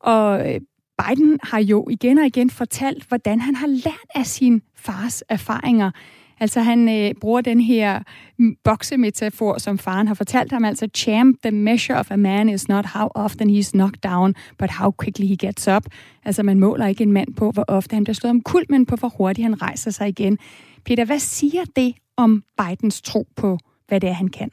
[0.00, 0.60] Og øh,
[0.98, 5.90] Biden har jo igen og igen fortalt, hvordan han har lært af sin fars erfaringer.
[6.40, 8.02] Altså han øh, bruger den her
[8.38, 12.68] mm, boksemetafor, som faren har fortalt ham, altså champ, the measure of a man is
[12.68, 15.86] not how often he's knocked down, but how quickly he gets up.
[16.24, 18.86] Altså man måler ikke en mand på, hvor ofte han bliver slået om kul, men
[18.86, 20.38] på hvor hurtigt han rejser sig igen.
[20.84, 24.50] Peter, hvad siger det om Bidens tro på, hvad det er, han kan?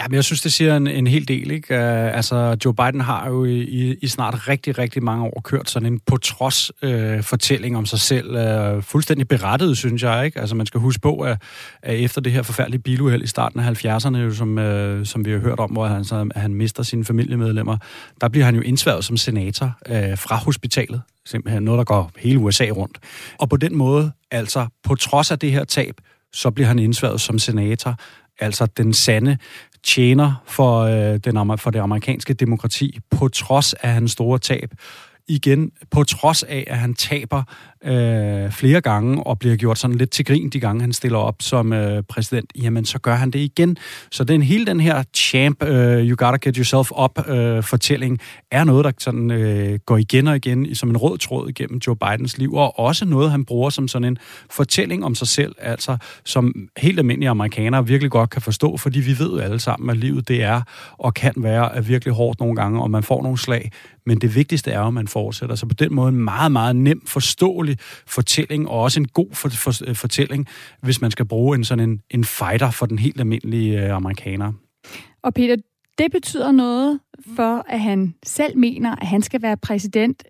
[0.00, 1.50] Ja, men jeg synes, det siger en, en hel del.
[1.50, 1.74] Ikke?
[1.74, 5.92] Uh, altså, Joe Biden har jo i, i snart rigtig, rigtig mange år kørt sådan
[5.92, 8.30] en på trods uh, fortælling om sig selv.
[8.76, 10.24] Uh, fuldstændig berettet, synes jeg.
[10.26, 10.40] Ikke?
[10.40, 11.42] Altså, man skal huske på, at,
[11.82, 15.38] at efter det her forfærdelige biluheld i starten af 70'erne, som, uh, som vi har
[15.38, 17.76] hørt om, hvor han, så, han mister sine familiemedlemmer,
[18.20, 21.02] der bliver han jo indsværet som senator uh, fra hospitalet.
[21.26, 22.98] Simpelthen noget, der går hele USA rundt.
[23.38, 25.94] Og på den måde, altså på trods af det her tab,
[26.32, 27.96] så bliver han indsværet som senator
[28.40, 29.38] altså den sande
[29.82, 34.70] tjener for, øh, den, for det amerikanske demokrati, på trods af hans store tab.
[35.28, 37.42] Igen, på trods af, at han taber
[37.84, 41.36] øh, flere gange og bliver gjort sådan lidt til grin de gange, han stiller op
[41.40, 43.76] som øh, præsident, jamen så gør han det igen.
[44.10, 48.18] Så den hele den her champ, øh, you gotta get yourself up øh, fortælling,
[48.50, 51.96] er noget, der sådan øh, går igen og igen som en rød tråd igennem Joe
[51.96, 54.18] Bidens liv, og også noget, han bruger som sådan en
[54.50, 59.18] fortælling om sig selv, altså som helt almindelige amerikanere virkelig godt kan forstå, fordi vi
[59.18, 60.62] ved alle sammen, at livet det er
[60.98, 63.70] og kan være virkelig hårdt nogle gange, og man får nogle slag,
[64.06, 65.54] men det vigtigste er at man fortsætter.
[65.54, 67.02] Så på den måde en meget, meget nem,
[67.68, 70.46] alvorlig fortælling, og også en god for, for, øh, fortælling,
[70.82, 74.52] hvis man skal bruge en sådan en, en fighter for den helt almindelige øh, amerikaner.
[75.22, 75.56] Og Peter,
[75.98, 77.00] det betyder noget
[77.36, 80.22] for, at han selv mener, at han skal være præsident.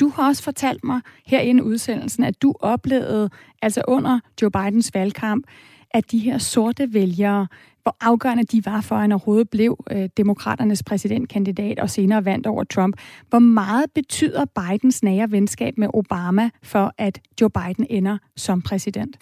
[0.00, 3.30] Du har også fortalt mig herinde i udsendelsen, at du oplevede,
[3.62, 5.46] altså under Joe Bidens valgkamp,
[5.90, 7.46] at de her sorte vælgere
[7.84, 12.46] hvor afgørende de var for, at han overhovedet blev øh, demokraternes præsidentkandidat og senere vandt
[12.46, 12.96] over Trump.
[13.28, 19.16] Hvor meget betyder Bidens nære venskab med Obama for, at Joe Biden ender som præsident?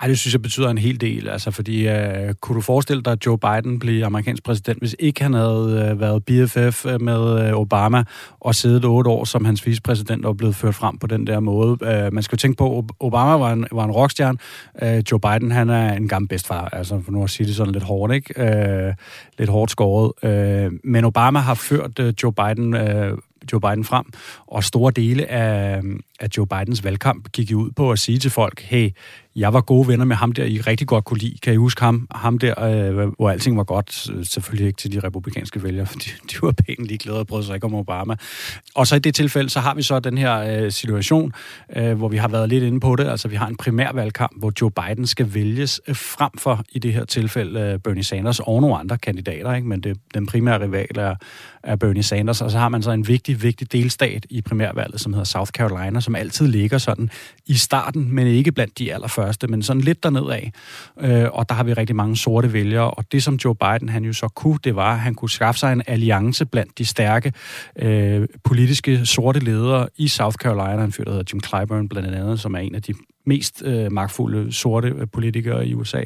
[0.00, 1.28] Ej, det synes jeg betyder en hel del.
[1.28, 5.22] Altså, fordi øh, kunne du forestille dig, at Joe Biden blev amerikansk præsident, hvis ikke
[5.22, 8.04] han havde øh, været BFF øh, med øh, Obama
[8.40, 11.78] og siddet otte år som hans vicepræsident og blevet ført frem på den der måde?
[11.82, 14.38] Øh, man skal jo tænke på, Obama var en, var en rockstjerne.
[14.82, 17.72] Øh, Joe Biden, han er en gammel bedstfar, altså for nu at sige det sådan
[17.72, 18.42] lidt hårdt, ikke?
[18.42, 18.94] Øh,
[19.38, 20.12] lidt hårdt skåret.
[20.22, 23.18] Øh, men Obama har ført øh, Joe Biden øh,
[23.52, 24.04] Joe Biden frem,
[24.46, 25.82] og store dele af,
[26.20, 28.90] af Joe Bidens valgkamp gik ud på at sige til folk, hey,
[29.36, 31.38] jeg var gode venner med ham der, I rigtig godt kunne lide.
[31.42, 32.08] Kan I huske ham?
[32.14, 34.08] Ham der, øh, hvor alting var godt.
[34.28, 37.54] Selvfølgelig ikke til de republikanske vælgere, for de, de var pænt ligeglade og brød sig
[37.54, 38.14] ikke om Obama.
[38.74, 41.32] Og så i det tilfælde, så har vi så den her øh, situation,
[41.76, 43.06] øh, hvor vi har været lidt inde på det.
[43.06, 46.92] Altså, vi har en primærvalgkamp, hvor Joe Biden skal vælges øh, frem for, i det
[46.92, 49.68] her tilfælde, øh, Bernie Sanders og nogle andre kandidater, ikke?
[49.68, 51.14] men det, den primære rival er,
[51.62, 52.40] er Bernie Sanders.
[52.40, 56.00] Og så har man så en vigtig, vigtig delstat i primærvalget, som hedder South Carolina,
[56.00, 57.10] som altid ligger sådan
[57.46, 60.52] i starten, men ikke blandt de allerførste, men sådan lidt derned af.
[61.00, 64.04] Øh, og der har vi rigtig mange sorte vælgere, og det som Joe Biden han
[64.04, 67.32] jo så kunne, det var, at han kunne skaffe sig en alliance blandt de stærke
[67.78, 70.80] øh, politiske sorte ledere i South Carolina.
[70.80, 72.94] Han fyr, der hedder Jim Clyburn blandt andet, som er en af de
[73.26, 76.02] mest øh, magtfulde sorte øh, politikere i USA,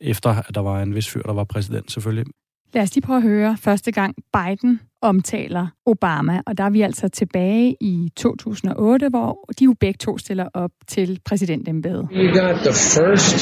[0.00, 2.26] efter at der var en vis fyr, der var præsident selvfølgelig.
[2.74, 6.80] Lad os lige prøve at høre første gang Biden omtaler Obama, og der er vi
[6.82, 12.08] altså tilbage i 2008, hvor de jo begge to stiller op til præsidentembedet.
[12.12, 13.36] You got the first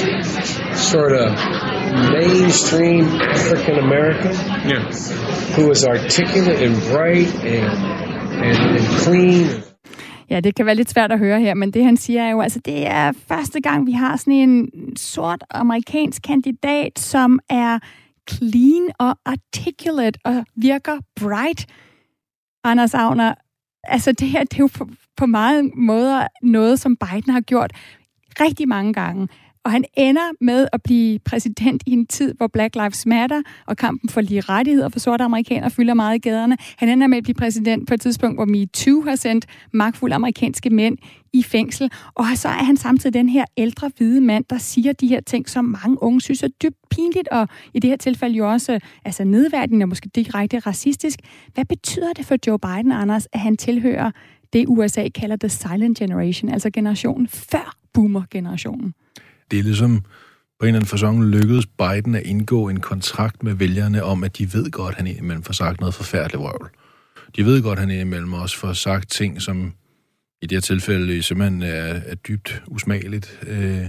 [0.91, 1.29] sort of
[2.19, 3.05] mainstream
[3.37, 4.35] African American
[4.73, 4.85] yeah.
[5.55, 7.67] who was articulate and bright and,
[8.47, 9.47] and, and clean.
[10.31, 12.41] Ja, det kan være lidt svært at høre her, men det han siger er jo,
[12.41, 17.79] altså det er første gang, vi har sådan en sort amerikansk kandidat, som er
[18.31, 21.67] clean og articulate og virker bright.
[22.65, 23.35] Anders Agner,
[23.85, 27.73] altså det her, det er jo på, på mange måder noget, som Biden har gjort
[28.41, 29.29] rigtig mange gange.
[29.65, 33.77] Og han ender med at blive præsident i en tid, hvor Black Lives Matter og
[33.77, 36.57] kampen for lige rettigheder for sorte amerikanere fylder meget i gaderne.
[36.77, 40.71] Han ender med at blive præsident på et tidspunkt, hvor MeToo har sendt magtfulde amerikanske
[40.71, 40.99] mænd
[41.33, 41.91] i fængsel.
[42.15, 45.49] Og så er han samtidig den her ældre hvide mand, der siger de her ting,
[45.49, 49.25] som mange unge synes er dybt pinligt, og i det her tilfælde jo også altså
[49.25, 51.19] nedværdigende og måske direkte racistisk.
[51.55, 54.11] Hvad betyder det for Joe Biden, Anders, at han tilhører
[54.53, 58.95] det, USA kalder the silent generation, altså generationen før boomer-generationen?
[59.51, 60.05] Det er ligesom
[60.61, 64.39] på en eller anden fasong lykkedes Biden at indgå en kontrakt med vælgerne om, at
[64.39, 66.71] de ved godt, at han indimellem får sagt noget forfærdeligt vrøvl.
[67.37, 69.73] De ved godt, at han indimellem også får sagt ting, som
[70.43, 73.41] i det her tilfælde simpelthen er, er dybt usmageligt.
[73.47, 73.87] Øh,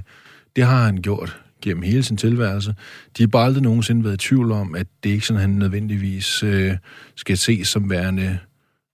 [0.55, 2.75] det har han gjort gennem hele sin tilværelse.
[3.17, 6.43] De har bare aldrig nogensinde været i tvivl om, at det ikke sådan, han nødvendigvis
[6.43, 6.77] øh,
[7.15, 8.39] skal ses som værende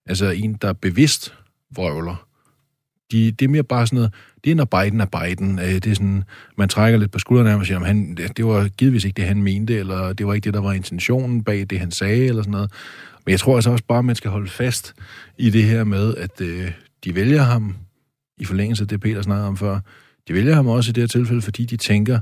[0.05, 1.33] altså en, der bevidst
[1.75, 2.27] vrøvler.
[3.11, 4.13] De, det er mere bare sådan noget,
[4.45, 5.59] det er når Biden er Biden.
[5.59, 6.23] Øh, det er sådan,
[6.57, 9.43] man trækker lidt på skuldrene af og siger, han, det var givetvis ikke det, han
[9.43, 12.51] mente, eller det var ikke det, der var intentionen bag det, han sagde, eller sådan
[12.51, 12.71] noget.
[13.25, 14.93] Men jeg tror altså også bare, at man skal holde fast
[15.37, 16.71] i det her med, at øh,
[17.03, 17.75] de vælger ham,
[18.37, 19.79] i forlængelse af det, Peter snakkede om før,
[20.27, 22.19] de vælger ham også i det her tilfælde, fordi de tænker,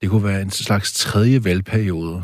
[0.00, 2.22] det kunne være en slags tredje valgperiode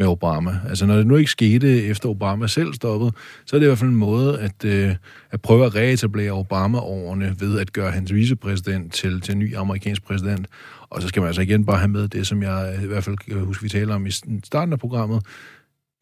[0.00, 0.60] med Obama.
[0.68, 3.12] Altså når det nu ikke skete efter Obama selv stoppede,
[3.46, 4.94] så er det i hvert fald en måde at, øh,
[5.30, 10.02] at prøve at reetablere Obama-årene ved at gøre hans vicepræsident til, til en ny amerikansk
[10.02, 10.46] præsident.
[10.90, 13.04] Og så skal man altså igen bare have med det, som jeg øh, i hvert
[13.04, 14.10] fald husker, vi taler om i
[14.44, 15.26] starten af programmet.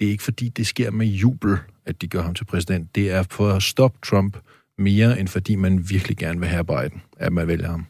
[0.00, 2.94] Det er ikke fordi, det sker med jubel, at de gør ham til præsident.
[2.94, 4.36] Det er for at stoppe Trump
[4.78, 7.86] mere, end fordi man virkelig gerne vil have Biden, at man vælger ham.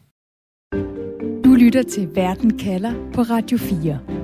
[1.44, 4.17] Du lytter til Verden kalder på Radio 4.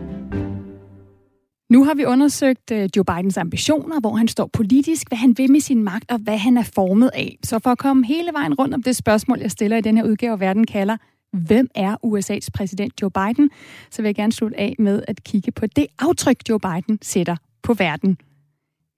[1.74, 5.50] Nu har vi undersøgt øh, Joe Bidens ambitioner, hvor han står politisk, hvad han vil
[5.50, 7.38] med sin magt og hvad han er formet af.
[7.44, 10.04] Så for at komme hele vejen rundt om det spørgsmål, jeg stiller i den her
[10.04, 10.96] udgave, Verden kalder,
[11.32, 13.50] hvem er USA's præsident Joe Biden,
[13.90, 17.36] så vil jeg gerne slutte af med at kigge på det aftryk, Joe Biden sætter
[17.62, 18.18] på verden.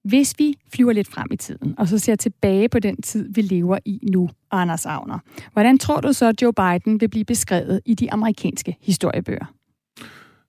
[0.04, 3.40] Hvis vi flyver lidt frem i tiden, og så ser tilbage på den tid, vi
[3.40, 5.18] lever i nu, Anders Agner,
[5.52, 9.46] hvordan tror du så, Joe Biden vil blive beskrevet i de amerikanske historiebøger?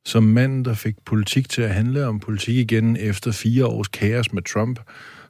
[0.07, 4.33] Som manden, der fik politik til at handle om politik igen efter fire års kaos
[4.33, 4.79] med Trump,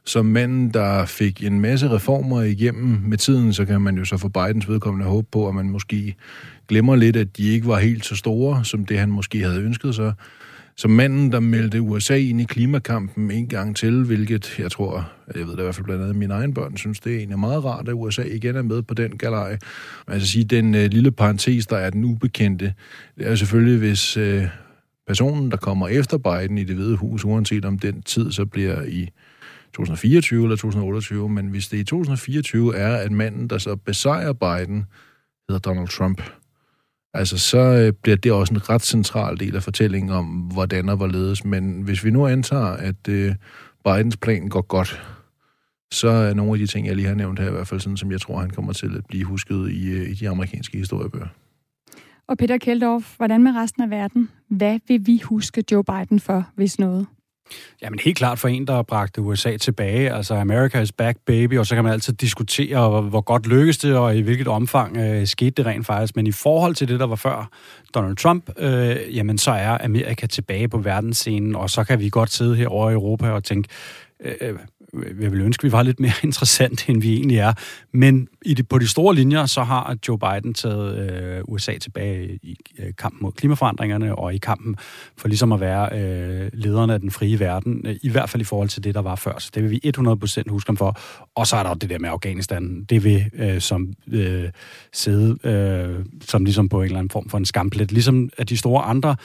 [0.04, 4.16] som manden, der fik en masse reformer igennem med tiden, så kan man jo så
[4.16, 6.16] for Bidens vedkommende håbe på, at man måske
[6.68, 9.94] glemmer lidt, at de ikke var helt så store, som det han måske havde ønsket
[9.94, 10.12] sig.
[10.76, 15.46] Som manden, der meldte USA ind i klimakampen en gang til, hvilket jeg tror, jeg
[15.46, 17.64] ved det i hvert fald blandt andet mine egne børn, synes det er egentlig meget
[17.64, 19.58] rart, at USA igen er med på den galej.
[20.08, 22.74] Altså sige, den øh, lille parentes, der er den ubekendte,
[23.18, 24.44] det er selvfølgelig, hvis øh,
[25.08, 28.82] personen, der kommer efter Biden i det hvide hus, uanset om den tid så bliver
[28.82, 29.08] i
[29.74, 34.86] 2024 eller 2028, men hvis det i 2024 er, at manden, der så besejrer Biden,
[35.48, 36.22] hedder Donald Trump,
[37.14, 40.96] altså så øh, bliver det også en ret central del af fortællingen om, hvordan og
[40.96, 41.44] hvorledes.
[41.44, 43.34] Men hvis vi nu antager, at øh,
[43.84, 45.02] Bidens plan går godt,
[45.92, 47.96] så er nogle af de ting, jeg lige har nævnt her, i hvert fald sådan,
[47.96, 51.28] som jeg tror, han kommer til at blive husket i, øh, i de amerikanske historiebøger.
[52.28, 54.30] Og Peter Keldorf, hvordan med resten af verden?
[54.48, 57.06] Hvad vil vi huske Joe Biden for, hvis noget?
[57.82, 60.12] Jamen helt klart for en, der bragte USA tilbage.
[60.12, 63.78] Altså America is back, baby, og så kan man altid diskutere, hvor, hvor godt lykkedes
[63.78, 66.16] det, og i hvilket omfang øh, skete det rent faktisk.
[66.16, 67.50] Men i forhold til det, der var før
[67.94, 72.30] Donald Trump, øh, jamen så er Amerika tilbage på verdensscenen, og så kan vi godt
[72.30, 73.68] sidde her over i Europa og tænke,
[74.24, 74.54] øh,
[75.06, 77.52] Øh, jeg vil ønske, at vi var lidt mere interessant, end vi egentlig er.
[77.92, 82.38] Men i de, på de store linjer, så har Joe Biden taget øh, USA tilbage
[82.42, 84.76] i øh, kampen mod klimaforandringerne, og i kampen
[85.16, 88.44] for ligesom at være øh, lederne af den frie verden, øh, i hvert fald i
[88.44, 89.38] forhold til det, der var før.
[89.38, 90.98] Så det vil vi 100% huske ham for.
[91.34, 92.84] Og så er der det der med Afghanistan.
[92.84, 94.48] Det vil øh, som øh,
[94.92, 97.92] sidde øh, som ligesom på en eller anden form for en skamplet.
[97.92, 99.16] Ligesom at de store andre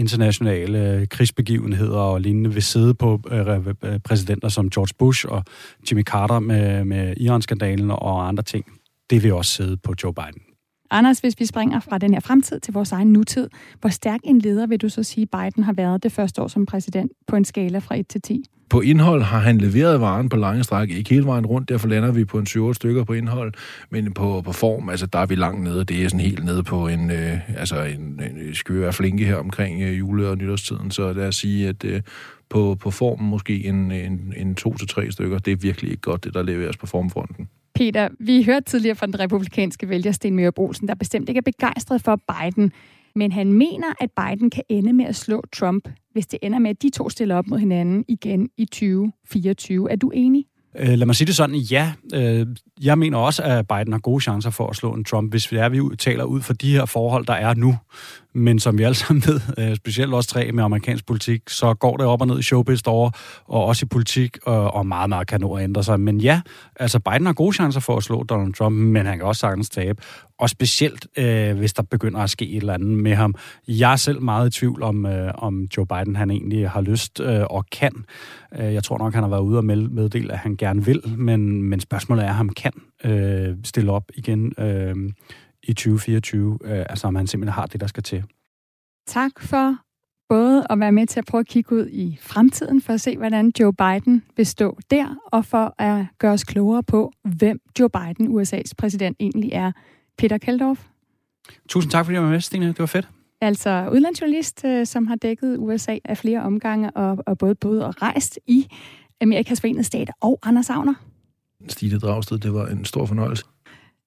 [0.00, 5.44] internationale øh, krigsbegivenheder og lignende vil sidde på øh, øh, præsidenter som George Bush og
[5.90, 8.64] Jimmy Carter med, med Iran-skandalen og andre ting.
[9.10, 10.49] Det vil også sidde på Joe Biden.
[10.90, 13.48] Anders, hvis vi springer fra den her fremtid til vores egen nutid,
[13.80, 16.66] hvor stærk en leder vil du så sige, Biden har været det første år som
[16.66, 18.44] præsident på en skala fra 1 til 10?
[18.70, 22.12] På indhold har han leveret varen på lange stræk, ikke hele vejen rundt, derfor lander
[22.12, 23.52] vi på en 7 stykker på indhold,
[23.90, 26.62] men på, på form, altså der er vi langt nede, det er sådan helt nede
[26.62, 31.12] på en, øh, altså en, en skøre flinke her omkring øh, jule- og nytårstiden, så
[31.12, 32.00] lad os sige, at øh,
[32.50, 36.34] på, på formen måske en, en, en 2-3 stykker, det er virkelig ikke godt, det
[36.34, 37.48] der leveres på formfronten.
[37.74, 41.42] Peter, vi hørte tidligere fra den republikanske vælger Sten Mørup Olsen, der bestemt ikke er
[41.42, 42.72] begejstret for Biden.
[43.14, 46.70] Men han mener, at Biden kan ende med at slå Trump, hvis det ender med,
[46.70, 49.90] at de to stiller op mod hinanden igen i 2024.
[49.90, 50.44] Er du enig?
[50.78, 51.92] Øh, lad mig sige det sådan, ja.
[52.14, 52.46] Øh,
[52.82, 55.56] jeg mener også, at Biden har gode chancer for at slå en Trump, hvis vi,
[55.56, 57.76] er, vi taler ud for de her forhold, der er nu.
[58.34, 61.96] Men som vi alle sammen ved, øh, specielt også tre med amerikansk politik, så går
[61.96, 63.10] det op og ned i showbiz over,
[63.44, 66.00] og også i politik, og, og meget, meget kan nå at ændre sig.
[66.00, 66.40] Men ja,
[66.76, 69.70] altså Biden har gode chancer for at slå Donald Trump, men han kan også sagtens
[69.70, 70.02] tabe.
[70.38, 73.34] Og specielt, øh, hvis der begynder at ske et eller andet med ham.
[73.68, 77.20] Jeg er selv meget i tvivl om, øh, om Joe Biden han egentlig har lyst
[77.20, 77.92] øh, og kan.
[78.58, 81.62] Øh, jeg tror nok, han har været ude og meddele, at han gerne vil, men,
[81.62, 82.72] men spørgsmålet er, om han kan
[83.04, 84.96] øh, stille op igen øh,
[85.62, 88.24] i 2024, øh, altså om han simpelthen har det, der skal til.
[89.06, 89.76] Tak for
[90.28, 93.16] både at være med til at prøve at kigge ud i fremtiden, for at se,
[93.16, 97.90] hvordan Joe Biden vil stå der, og for at gøre os klogere på, hvem Joe
[97.90, 99.72] Biden, USA's præsident, egentlig er.
[100.18, 100.86] Peter Keldorf.
[101.68, 102.66] Tusind tak, fordi du var med, Stine.
[102.66, 103.08] Det var fedt.
[103.40, 108.02] Altså udlandsjournalist, øh, som har dækket USA af flere omgange, og, og både boet og
[108.02, 108.66] rejst i
[109.20, 110.94] Amerikas Forenede Stater, og Anders Agner.
[111.68, 113.44] Stine Dragsted, det var en stor fornøjelse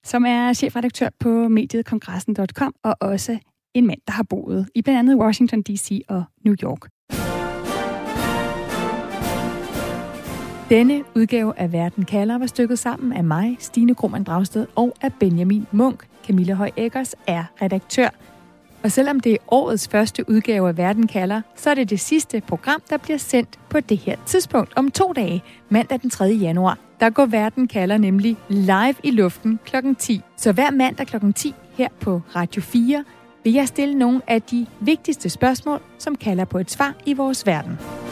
[0.03, 3.37] som er chefredaktør på mediet kongressen.com, og også
[3.73, 6.01] en mand, der har boet i blandt andet Washington D.C.
[6.09, 6.89] og New York.
[10.69, 15.13] Denne udgave af Verden kalder var stykket sammen af mig, Stine Krohmann Dragsted, og af
[15.19, 16.07] Benjamin Munk.
[16.25, 18.09] Camilla Høj Eggers er redaktør.
[18.83, 22.41] Og selvom det er årets første udgave af Verden kalder, så er det det sidste
[22.47, 26.25] program, der bliver sendt på det her tidspunkt om to dage, mandag den 3.
[26.25, 26.77] januar.
[26.99, 29.75] Der går Verden kalder nemlig live i luften kl.
[29.99, 30.21] 10.
[30.37, 31.15] Så hver mandag kl.
[31.35, 33.03] 10 her på Radio 4
[33.43, 37.45] vil jeg stille nogle af de vigtigste spørgsmål, som kalder på et svar i vores
[37.45, 38.02] verden.